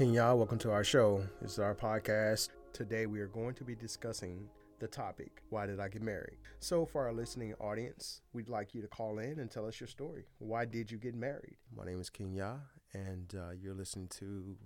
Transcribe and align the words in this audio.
Kenya. 0.00 0.34
Welcome 0.34 0.56
to 0.60 0.70
our 0.70 0.82
show. 0.82 1.22
This 1.42 1.52
is 1.52 1.58
our 1.58 1.74
podcast. 1.74 2.48
Today, 2.72 3.04
we 3.04 3.20
are 3.20 3.26
going 3.26 3.52
to 3.52 3.64
be 3.64 3.74
discussing 3.74 4.48
the 4.78 4.88
topic 4.88 5.42
Why 5.50 5.66
Did 5.66 5.78
I 5.78 5.88
Get 5.88 6.00
Married? 6.00 6.38
So, 6.58 6.86
for 6.86 7.04
our 7.04 7.12
listening 7.12 7.52
audience, 7.60 8.22
we'd 8.32 8.48
like 8.48 8.72
you 8.72 8.80
to 8.80 8.88
call 8.88 9.18
in 9.18 9.40
and 9.40 9.50
tell 9.50 9.66
us 9.66 9.78
your 9.78 9.88
story. 9.88 10.24
Why 10.38 10.64
did 10.64 10.90
you 10.90 10.96
get 10.96 11.14
married? 11.14 11.58
My 11.76 11.84
name 11.84 12.00
is 12.00 12.08
Kenya, 12.08 12.60
and 12.94 13.34
uh, 13.36 13.50
you're 13.50 13.74
listening 13.74 14.08
to 14.20 14.56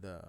the 0.00 0.22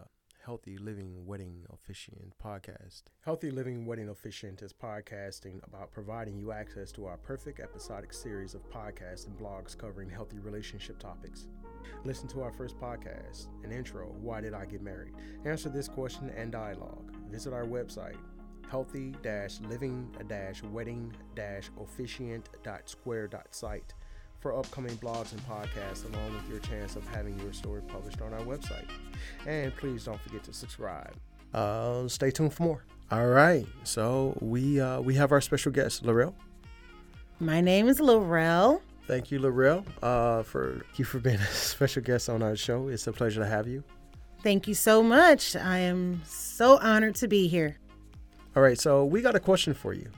Healthy 0.45 0.77
Living 0.77 1.25
Wedding 1.25 1.65
Officiant 1.73 2.33
podcast. 2.37 3.05
Healthy 3.25 3.49
Living 3.49 3.87
Wedding 3.87 4.09
Officiant 4.09 4.61
is 4.61 4.73
podcasting 4.73 5.65
about 5.67 5.91
providing 5.91 6.37
you 6.37 6.51
access 6.51 6.91
to 6.91 7.07
our 7.07 7.17
perfect 7.17 7.59
episodic 7.59 8.13
series 8.13 8.53
of 8.53 8.61
podcasts 8.69 9.25
and 9.25 9.35
blogs 9.39 9.75
covering 9.75 10.11
healthy 10.11 10.37
relationship 10.37 10.99
topics. 10.99 11.47
Listen 12.03 12.27
to 12.29 12.41
our 12.41 12.51
first 12.51 12.79
podcast, 12.79 13.47
an 13.63 13.71
intro, 13.71 14.07
Why 14.21 14.41
Did 14.41 14.53
I 14.53 14.65
Get 14.65 14.81
Married? 14.81 15.13
Answer 15.45 15.69
this 15.69 15.87
question 15.87 16.31
and 16.35 16.51
dialogue. 16.51 17.13
Visit 17.29 17.53
our 17.53 17.65
website, 17.65 18.17
healthy 18.69 19.15
living 19.69 20.09
wedding 20.71 21.13
officiant.square.site 21.79 23.93
for 24.39 24.57
upcoming 24.57 24.97
blogs 24.97 25.33
and 25.33 25.47
podcasts, 25.47 26.11
along 26.11 26.33
with 26.33 26.49
your 26.49 26.57
chance 26.59 26.95
of 26.95 27.07
having 27.09 27.37
your 27.39 27.53
story 27.53 27.83
published 27.87 28.21
on 28.21 28.33
our 28.33 28.41
website. 28.41 28.87
And 29.45 29.75
please 29.75 30.05
don't 30.05 30.19
forget 30.19 30.43
to 30.45 30.53
subscribe. 30.53 31.13
Uh, 31.53 32.07
stay 32.07 32.31
tuned 32.31 32.53
for 32.53 32.63
more. 32.63 32.83
All 33.11 33.27
right, 33.27 33.67
so 33.83 34.37
we 34.39 34.79
uh, 34.79 35.01
we 35.01 35.15
have 35.15 35.31
our 35.31 35.41
special 35.41 35.71
guest, 35.71 36.05
Laurel. 36.05 36.33
My 37.39 37.59
name 37.59 37.89
is 37.89 37.99
Laurel. 37.99 38.81
Thank 39.11 39.29
you, 39.29 39.39
Laurel, 39.39 39.83
uh, 40.01 40.41
for 40.41 40.85
you 40.95 41.03
for 41.03 41.19
being 41.19 41.35
a 41.41 41.45
special 41.47 42.01
guest 42.01 42.29
on 42.29 42.41
our 42.41 42.55
show. 42.55 42.87
It's 42.87 43.07
a 43.07 43.11
pleasure 43.11 43.41
to 43.41 43.45
have 43.45 43.67
you. 43.67 43.83
Thank 44.41 44.69
you 44.69 44.73
so 44.73 45.03
much. 45.03 45.53
I 45.53 45.79
am 45.79 46.21
so 46.25 46.77
honored 46.77 47.15
to 47.15 47.27
be 47.27 47.49
here. 47.49 47.75
All 48.55 48.63
right, 48.63 48.79
so 48.79 49.03
we 49.03 49.21
got 49.21 49.35
a 49.35 49.39
question 49.41 49.73
for 49.73 49.91
you. 49.91 50.09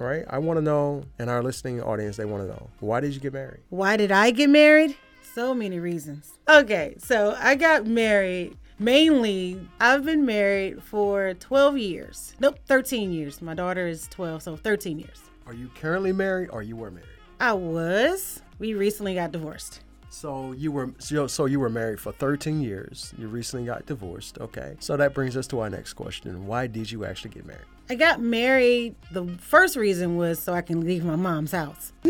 All 0.00 0.06
right, 0.08 0.24
I 0.28 0.38
want 0.38 0.56
to 0.56 0.62
know, 0.62 1.04
and 1.20 1.30
our 1.30 1.44
listening 1.44 1.80
audience, 1.80 2.16
they 2.16 2.24
want 2.24 2.42
to 2.42 2.48
know, 2.48 2.68
why 2.80 2.98
did 2.98 3.14
you 3.14 3.20
get 3.20 3.32
married? 3.32 3.60
Why 3.68 3.96
did 3.96 4.10
I 4.10 4.32
get 4.32 4.50
married? 4.50 4.96
So 5.32 5.54
many 5.54 5.78
reasons. 5.78 6.32
Okay, 6.48 6.96
so 6.98 7.36
I 7.38 7.54
got 7.54 7.86
married 7.86 8.58
mainly, 8.80 9.64
I've 9.78 10.04
been 10.04 10.26
married 10.26 10.82
for 10.82 11.34
12 11.34 11.78
years. 11.78 12.34
Nope, 12.40 12.58
13 12.66 13.12
years. 13.12 13.40
My 13.40 13.54
daughter 13.54 13.86
is 13.86 14.08
12, 14.08 14.42
so 14.42 14.56
13 14.56 14.98
years. 14.98 15.22
Are 15.46 15.54
you 15.54 15.70
currently 15.76 16.10
married 16.10 16.48
or 16.50 16.64
you 16.64 16.74
were 16.74 16.90
married? 16.90 17.06
I 17.40 17.54
was. 17.54 18.42
We 18.58 18.74
recently 18.74 19.14
got 19.14 19.32
divorced. 19.32 19.80
So 20.10 20.52
you 20.52 20.70
were 20.70 20.92
so, 20.98 21.26
so 21.26 21.46
you 21.46 21.58
were 21.58 21.70
married 21.70 21.98
for 22.00 22.12
13 22.12 22.60
years. 22.60 23.14
You 23.16 23.28
recently 23.28 23.64
got 23.64 23.86
divorced. 23.86 24.38
Okay. 24.38 24.76
So 24.80 24.96
that 24.98 25.14
brings 25.14 25.36
us 25.36 25.46
to 25.48 25.60
our 25.60 25.70
next 25.70 25.94
question. 25.94 26.46
Why 26.46 26.66
did 26.66 26.90
you 26.90 27.06
actually 27.06 27.30
get 27.30 27.46
married? 27.46 27.64
I 27.88 27.94
got 27.94 28.20
married. 28.20 28.94
The 29.10 29.26
first 29.38 29.76
reason 29.76 30.16
was 30.16 30.38
so 30.38 30.52
I 30.52 30.60
can 30.60 30.82
leave 30.82 31.04
my 31.04 31.16
mom's 31.16 31.52
house. 31.52 31.92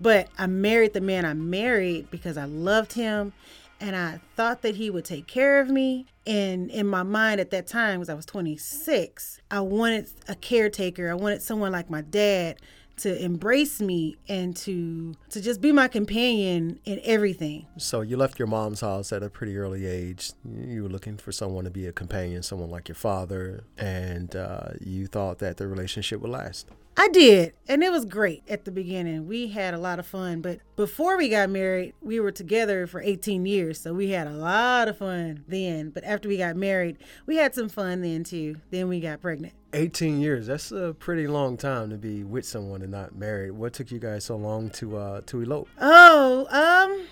but 0.00 0.28
I 0.36 0.46
married 0.46 0.94
the 0.94 1.00
man 1.00 1.24
I 1.24 1.34
married 1.34 2.10
because 2.10 2.36
I 2.36 2.46
loved 2.46 2.94
him 2.94 3.32
and 3.80 3.94
I 3.94 4.20
thought 4.36 4.62
that 4.62 4.74
he 4.76 4.90
would 4.90 5.04
take 5.04 5.26
care 5.26 5.60
of 5.60 5.68
me. 5.68 6.06
And 6.26 6.70
in 6.70 6.86
my 6.86 7.02
mind 7.02 7.40
at 7.40 7.50
that 7.50 7.66
time, 7.66 7.98
because 7.98 8.08
I 8.08 8.14
was 8.14 8.26
26, 8.26 9.40
I 9.50 9.60
wanted 9.60 10.08
a 10.28 10.34
caretaker. 10.34 11.10
I 11.10 11.14
wanted 11.14 11.42
someone 11.42 11.72
like 11.72 11.90
my 11.90 12.02
dad 12.02 12.60
to 12.98 13.24
embrace 13.24 13.80
me 13.80 14.16
and 14.28 14.54
to 14.54 15.14
to 15.30 15.40
just 15.40 15.60
be 15.60 15.72
my 15.72 15.88
companion 15.88 16.78
in 16.84 17.00
everything. 17.02 17.66
So 17.78 18.02
you 18.02 18.16
left 18.16 18.38
your 18.38 18.46
mom's 18.48 18.80
house 18.80 19.12
at 19.12 19.22
a 19.22 19.30
pretty 19.30 19.56
early 19.56 19.86
age. 19.86 20.32
You 20.44 20.84
were 20.84 20.88
looking 20.88 21.16
for 21.16 21.32
someone 21.32 21.64
to 21.64 21.70
be 21.70 21.86
a 21.86 21.92
companion, 21.92 22.42
someone 22.42 22.70
like 22.70 22.88
your 22.88 22.94
father, 22.94 23.64
and 23.78 24.36
uh, 24.36 24.68
you 24.80 25.06
thought 25.06 25.38
that 25.38 25.56
the 25.56 25.66
relationship 25.66 26.20
would 26.20 26.30
last. 26.30 26.68
I 26.94 27.08
did, 27.08 27.54
and 27.68 27.82
it 27.82 27.90
was 27.90 28.04
great 28.04 28.42
at 28.48 28.66
the 28.66 28.70
beginning. 28.70 29.26
We 29.26 29.48
had 29.48 29.72
a 29.72 29.78
lot 29.78 29.98
of 29.98 30.06
fun, 30.06 30.42
but 30.42 30.60
before 30.76 31.16
we 31.16 31.30
got 31.30 31.48
married, 31.48 31.94
we 32.02 32.20
were 32.20 32.30
together 32.30 32.86
for 32.86 33.00
18 33.00 33.46
years, 33.46 33.80
so 33.80 33.94
we 33.94 34.10
had 34.10 34.26
a 34.26 34.32
lot 34.32 34.88
of 34.88 34.98
fun 34.98 35.44
then. 35.48 35.88
But 35.88 36.04
after 36.04 36.28
we 36.28 36.36
got 36.36 36.54
married, 36.54 36.98
we 37.24 37.36
had 37.36 37.54
some 37.54 37.70
fun 37.70 38.02
then 38.02 38.24
too. 38.24 38.56
Then 38.70 38.88
we 38.88 39.00
got 39.00 39.22
pregnant. 39.22 39.54
18 39.72 40.20
years. 40.20 40.46
That's 40.46 40.70
a 40.70 40.94
pretty 40.98 41.26
long 41.26 41.56
time 41.56 41.88
to 41.90 41.96
be 41.96 42.24
with 42.24 42.44
someone 42.44 42.82
and 42.82 42.90
not 42.90 43.14
married. 43.16 43.52
What 43.52 43.72
took 43.72 43.90
you 43.90 43.98
guys 43.98 44.24
so 44.24 44.36
long 44.36 44.68
to 44.70 44.96
uh 44.98 45.20
to 45.26 45.40
elope? 45.40 45.68
Oh, 45.80 46.46
um 46.50 47.06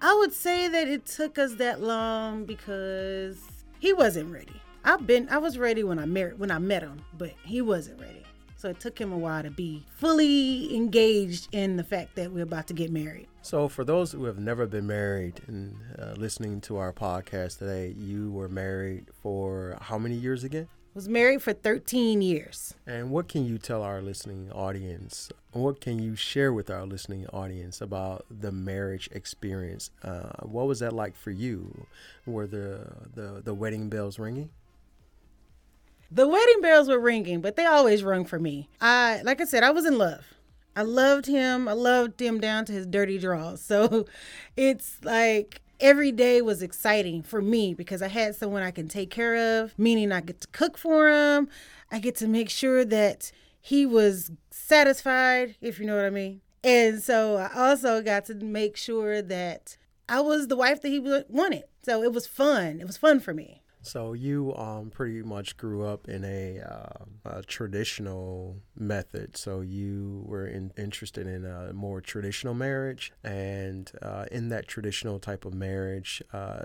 I 0.00 0.14
would 0.14 0.32
say 0.32 0.68
that 0.68 0.86
it 0.86 1.04
took 1.04 1.36
us 1.36 1.56
that 1.56 1.82
long 1.82 2.44
because 2.44 3.38
he 3.80 3.92
wasn't 3.92 4.32
ready. 4.32 4.62
I've 4.84 5.04
been 5.04 5.28
I 5.30 5.38
was 5.38 5.58
ready 5.58 5.82
when 5.82 5.98
I 5.98 6.04
married 6.04 6.38
when 6.38 6.52
I 6.52 6.58
met 6.58 6.82
him, 6.82 7.04
but 7.18 7.32
he 7.44 7.60
wasn't 7.60 8.00
ready. 8.00 8.22
So 8.66 8.70
it 8.70 8.80
took 8.80 9.00
him 9.00 9.12
a 9.12 9.16
while 9.16 9.44
to 9.44 9.50
be 9.52 9.84
fully 9.94 10.74
engaged 10.74 11.46
in 11.52 11.76
the 11.76 11.84
fact 11.84 12.16
that 12.16 12.32
we're 12.32 12.42
about 12.42 12.66
to 12.66 12.74
get 12.74 12.90
married. 12.90 13.28
So, 13.40 13.68
for 13.68 13.84
those 13.84 14.10
who 14.10 14.24
have 14.24 14.40
never 14.40 14.66
been 14.66 14.88
married 14.88 15.40
and 15.46 15.76
uh, 15.96 16.14
listening 16.16 16.60
to 16.62 16.76
our 16.76 16.92
podcast 16.92 17.60
today, 17.60 17.94
you 17.96 18.32
were 18.32 18.48
married 18.48 19.06
for 19.22 19.78
how 19.80 19.98
many 19.98 20.16
years 20.16 20.42
again? 20.42 20.66
Was 20.94 21.08
married 21.08 21.42
for 21.42 21.52
13 21.52 22.22
years. 22.22 22.74
And 22.88 23.10
what 23.10 23.28
can 23.28 23.46
you 23.46 23.56
tell 23.56 23.84
our 23.84 24.02
listening 24.02 24.50
audience? 24.50 25.30
What 25.52 25.80
can 25.80 26.00
you 26.00 26.16
share 26.16 26.52
with 26.52 26.68
our 26.68 26.86
listening 26.86 27.24
audience 27.28 27.80
about 27.80 28.26
the 28.28 28.50
marriage 28.50 29.08
experience? 29.12 29.90
Uh, 30.02 30.30
what 30.42 30.66
was 30.66 30.80
that 30.80 30.92
like 30.92 31.14
for 31.14 31.30
you? 31.30 31.86
Were 32.26 32.48
the, 32.48 32.88
the, 33.14 33.42
the 33.44 33.54
wedding 33.54 33.88
bells 33.88 34.18
ringing? 34.18 34.50
The 36.10 36.28
wedding 36.28 36.60
bells 36.60 36.88
were 36.88 37.00
ringing, 37.00 37.40
but 37.40 37.56
they 37.56 37.66
always 37.66 38.04
rung 38.04 38.24
for 38.24 38.38
me. 38.38 38.68
I, 38.80 39.22
like 39.24 39.40
I 39.40 39.44
said, 39.44 39.62
I 39.62 39.70
was 39.70 39.84
in 39.86 39.98
love. 39.98 40.24
I 40.76 40.82
loved 40.82 41.26
him. 41.26 41.68
I 41.68 41.72
loved 41.72 42.20
him 42.20 42.38
down 42.38 42.64
to 42.66 42.72
his 42.72 42.86
dirty 42.86 43.18
draws. 43.18 43.62
So 43.62 44.06
it's 44.56 44.98
like 45.02 45.62
every 45.80 46.12
day 46.12 46.42
was 46.42 46.62
exciting 46.62 47.22
for 47.22 47.40
me 47.40 47.74
because 47.74 48.02
I 48.02 48.08
had 48.08 48.36
someone 48.36 48.62
I 48.62 48.70
can 48.70 48.88
take 48.88 49.10
care 49.10 49.62
of, 49.62 49.76
meaning 49.78 50.12
I 50.12 50.20
get 50.20 50.40
to 50.42 50.48
cook 50.48 50.78
for 50.78 51.08
him. 51.10 51.48
I 51.90 51.98
get 51.98 52.14
to 52.16 52.28
make 52.28 52.50
sure 52.50 52.84
that 52.84 53.32
he 53.60 53.86
was 53.86 54.30
satisfied, 54.50 55.56
if 55.60 55.78
you 55.78 55.86
know 55.86 55.96
what 55.96 56.04
I 56.04 56.10
mean. 56.10 56.40
And 56.62 57.02
so 57.02 57.36
I 57.36 57.50
also 57.54 58.02
got 58.02 58.26
to 58.26 58.34
make 58.34 58.76
sure 58.76 59.22
that 59.22 59.76
I 60.08 60.20
was 60.20 60.48
the 60.48 60.56
wife 60.56 60.82
that 60.82 60.88
he 60.88 60.98
wanted. 61.00 61.64
So 61.82 62.02
it 62.02 62.12
was 62.12 62.26
fun. 62.26 62.80
It 62.80 62.86
was 62.86 62.96
fun 62.96 63.20
for 63.20 63.32
me. 63.32 63.62
So 63.86 64.14
you 64.14 64.52
um, 64.56 64.90
pretty 64.90 65.22
much 65.22 65.56
grew 65.56 65.86
up 65.86 66.08
in 66.08 66.24
a, 66.24 66.60
uh, 66.60 67.36
a 67.38 67.42
traditional 67.42 68.56
method. 68.76 69.36
So 69.36 69.60
you 69.60 70.24
were 70.26 70.46
in, 70.46 70.72
interested 70.76 71.26
in 71.28 71.44
a 71.44 71.72
more 71.72 72.00
traditional 72.00 72.52
marriage, 72.52 73.12
and 73.22 73.90
uh, 74.02 74.26
in 74.32 74.48
that 74.48 74.66
traditional 74.66 75.20
type 75.20 75.44
of 75.44 75.54
marriage, 75.54 76.20
uh, 76.32 76.64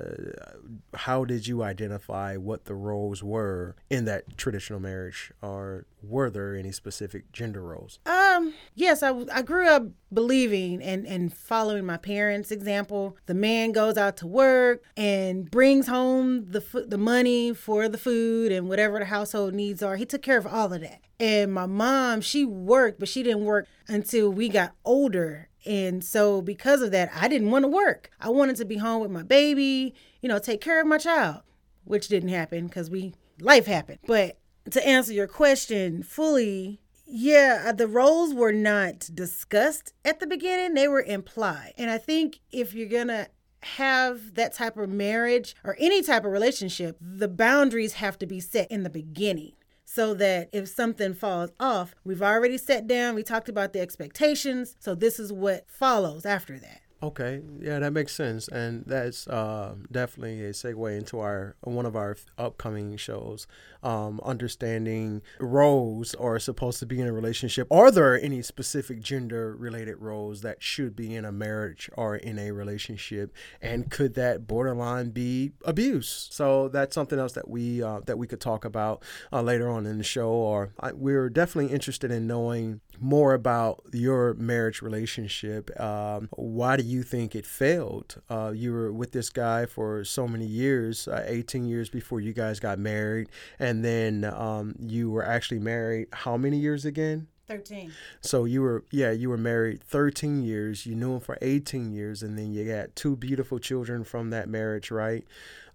how 0.96 1.24
did 1.24 1.46
you 1.46 1.62
identify 1.62 2.38
what 2.38 2.66
the 2.66 2.76
roles 2.76 3.24
were 3.24 3.76
in 3.90 4.06
that 4.06 4.38
traditional 4.38 4.80
marriage, 4.80 5.32
or 5.44 5.86
were 6.02 6.32
there 6.32 6.56
any 6.56 6.72
specific 6.72 7.32
gender 7.32 7.62
roles? 7.62 8.00
Um, 8.08 8.56
yes, 8.74 9.04
I, 9.04 9.14
I 9.32 9.44
grew 9.44 9.68
up 9.68 9.84
believing 10.12 10.82
and, 10.82 11.06
and 11.06 11.32
following 11.32 11.86
my 11.86 11.98
parents' 11.98 12.52
example. 12.52 13.16
The 13.28 13.36
man 13.36 13.72
goes 13.72 13.96
out 13.98 14.18
to 14.18 14.28
work 14.28 14.84
and 14.98 15.50
brings 15.50 15.88
home 15.88 16.52
the 16.52 16.62
the 16.88 16.98
money 16.98 17.11
for 17.54 17.90
the 17.90 17.98
food 17.98 18.52
and 18.52 18.70
whatever 18.70 19.00
the 19.00 19.06
household 19.06 19.54
needs 19.54 19.84
are. 19.84 19.96
He 19.96 20.06
took 20.06 20.22
care 20.22 20.38
of 20.38 20.48
all 20.48 20.72
of 20.72 20.82
that. 20.82 21.02
And 21.20 21.54
my 21.54 21.66
mom, 21.66 22.22
she 22.22 22.46
worked, 22.46 23.00
but 23.00 23.10
she 23.10 23.22
didn't 23.22 23.46
work 23.46 23.68
until 23.88 24.32
we 24.32 24.50
got 24.50 24.74
older. 24.86 25.50
And 25.66 26.04
so 26.04 26.42
because 26.42 26.82
of 26.82 26.92
that, 26.92 27.12
I 27.14 27.28
didn't 27.28 27.52
want 27.52 27.64
to 27.64 27.68
work. 27.68 28.10
I 28.20 28.30
wanted 28.30 28.56
to 28.58 28.66
be 28.66 28.78
home 28.78 29.02
with 29.02 29.12
my 29.12 29.24
baby, 29.24 29.94
you 30.22 30.30
know, 30.30 30.40
take 30.40 30.62
care 30.62 30.80
of 30.82 30.88
my 30.88 30.98
child, 30.98 31.42
which 31.84 32.08
didn't 32.08 32.30
happen 32.30 32.68
because 32.68 32.90
we 32.90 33.14
life 33.40 33.66
happened. 33.66 34.00
But 34.08 34.40
to 34.72 34.88
answer 34.88 35.14
your 35.14 35.28
question 35.28 36.02
fully, 36.02 36.82
yeah, 37.06 37.66
uh, 37.68 37.72
the 37.74 37.88
roles 37.88 38.34
were 38.34 38.54
not 38.54 39.10
discussed 39.14 39.94
at 40.06 40.20
the 40.20 40.28
beginning, 40.28 40.74
they 40.74 40.88
were 40.88 41.04
implied. 41.04 41.74
And 41.78 41.92
I 41.92 41.98
think 41.98 42.40
if 42.52 42.74
you're 42.74 42.88
going 42.88 43.10
to 43.10 43.28
have 43.64 44.36
that 44.36 44.54
type 44.54 44.78
of 44.78 44.90
marriage 44.90 45.56
or 45.64 45.76
any 45.80 46.02
type 46.02 46.26
of 46.26 46.32
relationship, 46.32 46.98
the 47.00 47.28
boundaries 47.28 47.94
have 47.94 48.18
to 48.20 48.26
be 48.26 48.40
set 48.40 48.70
in 48.72 48.84
the 48.84 48.90
beginning 48.90 49.54
so 49.86 50.14
that 50.14 50.50
if 50.54 50.68
something 50.68 51.14
falls 51.14 51.52
off, 51.60 51.96
we've 52.04 52.22
already 52.22 52.58
set 52.58 52.88
down, 52.88 53.14
we 53.14 53.24
talked 53.24 53.50
about 53.50 53.74
the 53.74 53.80
expectations, 53.82 54.76
so 54.80 54.96
this 54.96 55.20
is 55.20 55.34
what 55.34 55.66
follows 55.70 56.26
after 56.26 56.58
that. 56.60 56.81
Okay, 57.04 57.42
yeah, 57.60 57.80
that 57.80 57.94
makes 57.94 58.14
sense, 58.14 58.48
and 58.48 58.84
that's 58.86 59.28
uh, 59.28 59.74
definitely 59.92 60.46
a 60.46 60.52
segue 60.52 60.96
into 60.96 61.18
our 61.20 61.56
one 61.62 61.88
of 61.88 61.96
our 61.96 62.16
upcoming 62.38 62.96
shows. 62.96 63.48
Um, 63.82 64.22
understanding 64.24 65.24
roles 65.40 66.14
are 66.14 66.38
supposed 66.38 66.78
to 66.78 66.86
be 66.86 67.02
in 67.02 67.08
a 67.08 67.12
relationship. 67.12 67.68
Are 67.72 67.90
there 67.90 68.22
any 68.22 68.44
specific 68.44 69.02
gender 69.02 69.56
related 69.56 69.98
roles 69.98 70.42
that 70.42 70.62
should 70.62 70.96
be 70.96 71.16
in 71.16 71.26
a 71.26 71.32
marriage 71.32 71.90
or 71.98 72.18
in 72.18 72.38
a 72.38 72.52
relationship, 72.52 73.34
and 73.64 73.90
could 73.90 74.14
that 74.14 74.46
borderline 74.46 75.10
be 75.10 75.54
abuse? 75.66 76.28
So 76.30 76.68
that's 76.68 76.94
something 76.94 77.18
else 77.18 77.34
that 77.34 77.50
we 77.50 77.82
uh, 77.82 78.02
that 78.06 78.20
we 78.20 78.28
could 78.28 78.42
talk 78.42 78.64
about 78.64 79.02
uh, 79.34 79.42
later 79.42 79.68
on 79.70 79.88
in 79.88 79.98
the 79.98 80.04
show. 80.04 80.30
Or 80.30 80.74
I, 80.80 80.92
we're 80.92 81.32
definitely 81.32 81.74
interested 81.74 82.12
in 82.12 82.28
knowing 82.28 82.82
more 83.02 83.34
about 83.34 83.82
your 83.92 84.36
marriage 84.36 84.82
relationship. 84.82 85.78
Um, 85.80 86.30
why 86.32 86.78
do 86.78 86.84
you 86.84 87.02
think 87.02 87.36
it 87.36 87.46
failed? 87.46 88.22
Uh, 88.30 88.52
you 88.54 88.72
were 88.72 88.94
with 88.94 89.12
this 89.12 89.30
guy 89.30 89.66
for 89.66 90.04
so 90.04 90.28
many 90.28 90.46
years, 90.46 91.08
uh, 91.08 91.24
18 91.26 91.66
years 91.66 91.90
before 91.90 92.22
you 92.22 92.32
guys 92.32 92.60
got 92.60 92.78
married. 92.78 93.28
And 93.58 93.84
then 93.84 94.24
um, 94.24 94.76
you 94.80 95.10
were 95.10 95.26
actually 95.26 95.60
married 95.60 96.10
how 96.14 96.38
many 96.38 96.58
years 96.58 96.86
again? 96.86 97.28
13. 97.48 97.92
So 98.22 98.46
you 98.46 98.62
were, 98.62 98.86
yeah, 98.92 99.12
you 99.12 99.30
were 99.30 99.38
married 99.38 99.84
13 99.84 100.44
years. 100.44 100.86
You 100.86 100.96
knew 100.96 101.16
him 101.16 101.20
for 101.20 101.38
18 101.42 101.92
years. 101.92 102.24
And 102.24 102.38
then 102.38 102.54
you 102.54 102.64
got 102.72 102.96
two 102.96 103.16
beautiful 103.16 103.60
children 103.60 104.04
from 104.04 104.30
that 104.30 104.48
marriage, 104.48 104.92
right? 104.92 105.26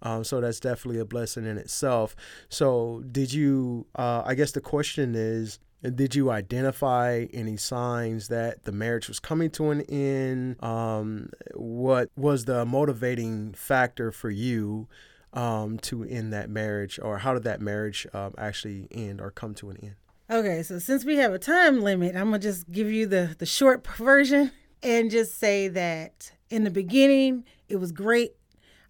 Um, 0.00 0.25
so 0.25 0.40
that's 0.40 0.61
definitely 0.61 1.00
a 1.00 1.05
blessing 1.05 1.44
in 1.44 1.58
itself. 1.58 2.14
So, 2.49 3.02
did 3.11 3.32
you, 3.32 3.87
uh, 3.94 4.22
I 4.25 4.34
guess 4.34 4.52
the 4.52 4.61
question 4.61 5.14
is, 5.14 5.58
did 5.82 6.14
you 6.14 6.31
identify 6.31 7.26
any 7.32 7.56
signs 7.56 8.28
that 8.28 8.64
the 8.64 8.73
marriage 8.73 9.08
was 9.08 9.20
coming 9.20 9.50
to 9.50 9.70
an 9.70 9.82
end? 9.82 10.62
Um, 10.62 11.31
what 11.55 12.11
was 12.17 12.46
the 12.46 12.64
motivating 12.64 13.52
factor 13.52 14.11
for 14.11 14.31
you 14.31 14.88
um, 15.32 15.78
to 15.81 16.02
end 16.05 16.32
that 16.32 16.49
marriage, 16.49 16.99
or 17.00 17.19
how 17.19 17.34
did 17.34 17.44
that 17.44 17.61
marriage 17.61 18.06
um, 18.14 18.34
actually 18.38 18.88
end 18.90 19.20
or 19.20 19.31
come 19.31 19.55
to 19.56 19.70
an 19.70 19.76
end? 19.82 19.94
Okay, 20.28 20.62
so 20.62 20.78
since 20.78 21.05
we 21.05 21.17
have 21.17 21.32
a 21.32 21.38
time 21.38 21.82
limit, 21.82 22.17
I'm 22.17 22.31
gonna 22.31 22.38
just 22.38 22.70
give 22.72 22.90
you 22.90 23.06
the 23.06 23.37
the 23.38 23.46
short 23.46 23.87
version 23.96 24.50
and 24.82 25.11
just 25.11 25.38
say 25.38 25.69
that 25.69 26.32
in 26.50 26.64
the 26.64 26.70
beginning 26.70 27.44
it 27.69 27.76
was 27.76 27.93
great. 27.93 28.32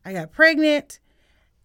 I 0.04 0.12
got 0.12 0.32
pregnant, 0.32 1.00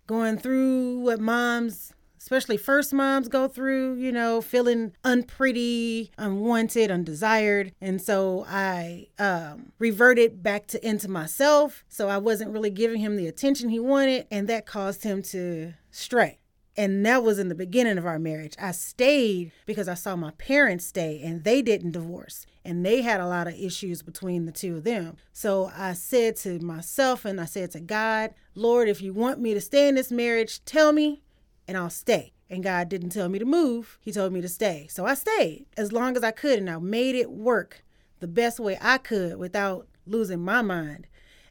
going 0.07 0.37
through 0.37 0.99
what 0.99 1.19
moms 1.19 1.93
especially 2.21 2.55
first 2.55 2.93
moms 2.93 3.27
go 3.27 3.47
through, 3.47 3.95
you 3.95 4.11
know, 4.11 4.41
feeling 4.41 4.93
unpretty, 5.03 6.11
unwanted, 6.19 6.91
undesired. 6.91 7.73
And 7.81 7.99
so 7.99 8.45
I 8.47 9.07
um, 9.17 9.71
reverted 9.79 10.43
back 10.43 10.67
to 10.67 10.87
into 10.87 11.09
myself. 11.09 11.83
So 11.89 12.09
I 12.09 12.19
wasn't 12.19 12.51
really 12.51 12.69
giving 12.69 12.99
him 12.99 13.15
the 13.15 13.27
attention 13.27 13.69
he 13.69 13.79
wanted, 13.79 14.27
and 14.29 14.47
that 14.47 14.67
caused 14.67 15.03
him 15.03 15.23
to 15.23 15.73
stray. 15.89 16.37
And 16.77 17.05
that 17.05 17.23
was 17.23 17.37
in 17.37 17.49
the 17.49 17.55
beginning 17.55 17.97
of 17.97 18.05
our 18.05 18.19
marriage. 18.19 18.53
I 18.59 18.71
stayed 18.71 19.51
because 19.65 19.89
I 19.89 19.95
saw 19.95 20.15
my 20.15 20.31
parents 20.31 20.85
stay 20.85 21.21
and 21.21 21.43
they 21.43 21.61
didn't 21.61 21.91
divorce. 21.91 22.45
And 22.63 22.85
they 22.85 23.01
had 23.01 23.19
a 23.19 23.27
lot 23.27 23.47
of 23.47 23.55
issues 23.55 24.01
between 24.01 24.45
the 24.45 24.53
two 24.53 24.77
of 24.77 24.83
them. 24.85 25.17
So 25.33 25.69
I 25.75 25.93
said 25.93 26.37
to 26.37 26.59
myself 26.59 27.25
and 27.25 27.41
I 27.41 27.45
said 27.45 27.71
to 27.71 27.81
God, 27.81 28.33
Lord, 28.55 28.87
if 28.87 29.01
you 29.01 29.11
want 29.11 29.41
me 29.41 29.53
to 29.53 29.59
stay 29.59 29.89
in 29.89 29.95
this 29.95 30.11
marriage, 30.11 30.63
tell 30.63 30.93
me 30.93 31.23
and 31.67 31.77
I'll 31.77 31.89
stay. 31.89 32.33
And 32.49 32.63
God 32.63 32.89
didn't 32.89 33.11
tell 33.11 33.29
me 33.29 33.39
to 33.39 33.45
move, 33.45 33.97
He 34.01 34.11
told 34.11 34.33
me 34.33 34.41
to 34.41 34.49
stay. 34.49 34.87
So 34.89 35.05
I 35.05 35.13
stayed 35.13 35.65
as 35.77 35.91
long 35.91 36.17
as 36.17 36.23
I 36.23 36.31
could 36.31 36.59
and 36.59 36.69
I 36.69 36.77
made 36.79 37.15
it 37.15 37.31
work 37.31 37.83
the 38.19 38.27
best 38.27 38.59
way 38.59 38.77
I 38.81 38.97
could 38.97 39.37
without 39.37 39.87
losing 40.05 40.41
my 40.41 40.61
mind 40.61 41.07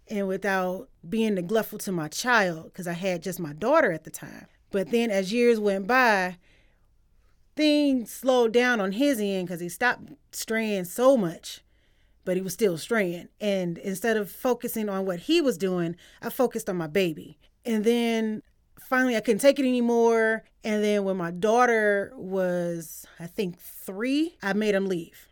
and 0.09 0.27
without 0.27 0.89
being 1.09 1.35
neglectful 1.35 1.79
to 1.79 1.93
my 1.93 2.09
child 2.09 2.65
because 2.65 2.87
I 2.87 2.93
had 2.93 3.23
just 3.23 3.41
my 3.41 3.53
daughter 3.53 3.93
at 3.93 4.05
the 4.05 4.11
time. 4.11 4.47
But 4.71 4.91
then 4.91 5.11
as 5.11 5.33
years 5.33 5.59
went 5.59 5.87
by, 5.87 6.37
things 7.57 8.11
slowed 8.11 8.53
down 8.53 8.81
on 8.81 8.93
his 8.93 9.21
end 9.21 9.47
because 9.47 9.61
he 9.61 9.69
stopped 9.69 10.11
straying 10.33 10.85
so 10.85 11.17
much, 11.17 11.63
but 12.25 12.37
he 12.37 12.43
was 12.43 12.53
still 12.53 12.79
straying. 12.79 13.29
And 13.41 13.79
instead 13.79 14.17
of 14.17 14.31
focusing 14.31 14.89
on 14.89 15.07
what 15.07 15.21
he 15.21 15.41
was 15.41 15.59
doing, 15.59 15.97
I 16.23 16.31
focused 16.31 16.69
on 16.69 16.77
my 16.77 16.87
baby. 16.87 17.39
And 17.65 17.85
then 17.85 18.43
finally 18.89 19.17
I 19.17 19.21
couldn't 19.21 19.41
take 19.41 19.59
it 19.59 19.67
anymore. 19.67 20.45
And 20.65 20.83
then 20.85 21.05
when 21.05 21.17
my 21.17 21.31
daughter 21.31 22.13
was, 22.17 23.07
I 23.19 23.27
think, 23.27 23.59
three, 23.59 24.37
I 24.43 24.53
made 24.53 24.75
him 24.75 24.87
leave. 24.87 25.29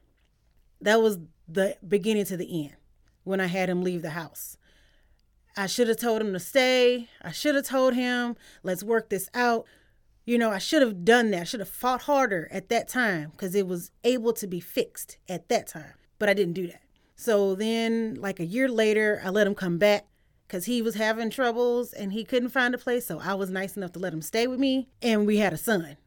That 0.80 1.00
was 1.00 1.18
the 1.48 1.76
beginning 1.86 2.24
to 2.26 2.36
the 2.36 2.64
end 2.64 2.76
when 3.24 3.40
I 3.40 3.46
had 3.46 3.68
him 3.68 3.82
leave 3.82 4.02
the 4.02 4.10
house. 4.10 4.56
I 5.56 5.66
should 5.66 5.88
have 5.88 5.96
told 5.96 6.20
him 6.20 6.32
to 6.32 6.40
stay. 6.40 7.08
I 7.20 7.32
should 7.32 7.56
have 7.56 7.66
told 7.66 7.94
him, 7.94 8.36
let's 8.62 8.84
work 8.84 9.08
this 9.08 9.28
out. 9.34 9.66
You 10.24 10.38
know, 10.38 10.50
I 10.50 10.58
should 10.58 10.82
have 10.82 11.04
done 11.04 11.30
that. 11.32 11.40
I 11.40 11.44
should 11.44 11.60
have 11.60 11.68
fought 11.68 12.02
harder 12.02 12.48
at 12.52 12.68
that 12.68 12.86
time 12.86 13.30
because 13.30 13.54
it 13.54 13.66
was 13.66 13.90
able 14.04 14.32
to 14.34 14.46
be 14.46 14.60
fixed 14.60 15.16
at 15.28 15.48
that 15.48 15.66
time. 15.66 15.94
But 16.18 16.28
I 16.28 16.34
didn't 16.34 16.54
do 16.54 16.66
that. 16.68 16.82
So 17.16 17.54
then, 17.54 18.14
like 18.20 18.38
a 18.38 18.44
year 18.44 18.68
later, 18.68 19.20
I 19.24 19.30
let 19.30 19.46
him 19.46 19.54
come 19.54 19.78
back 19.78 20.06
because 20.48 20.64
he 20.64 20.80
was 20.80 20.94
having 20.94 21.28
troubles 21.28 21.92
and 21.92 22.12
he 22.12 22.24
couldn't 22.24 22.48
find 22.48 22.74
a 22.74 22.78
place. 22.78 23.06
So 23.06 23.20
I 23.20 23.34
was 23.34 23.50
nice 23.50 23.76
enough 23.76 23.92
to 23.92 23.98
let 23.98 24.14
him 24.14 24.22
stay 24.22 24.46
with 24.46 24.58
me, 24.58 24.88
and 25.02 25.26
we 25.26 25.36
had 25.36 25.52
a 25.52 25.58
son. 25.58 25.98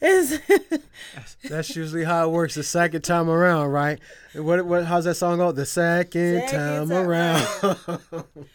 That's 0.00 1.74
usually 1.74 2.04
how 2.04 2.28
it 2.28 2.32
works 2.32 2.54
the 2.54 2.62
second 2.62 3.02
time 3.02 3.28
around, 3.28 3.68
right? 3.68 3.98
What 4.34 4.64
what 4.64 4.84
how's 4.84 5.04
that 5.04 5.16
song 5.16 5.38
called? 5.38 5.56
The 5.56 5.66
second, 5.66 6.42
second 6.48 6.58
time, 6.58 6.88
time, 6.88 7.08
around. 7.08 8.00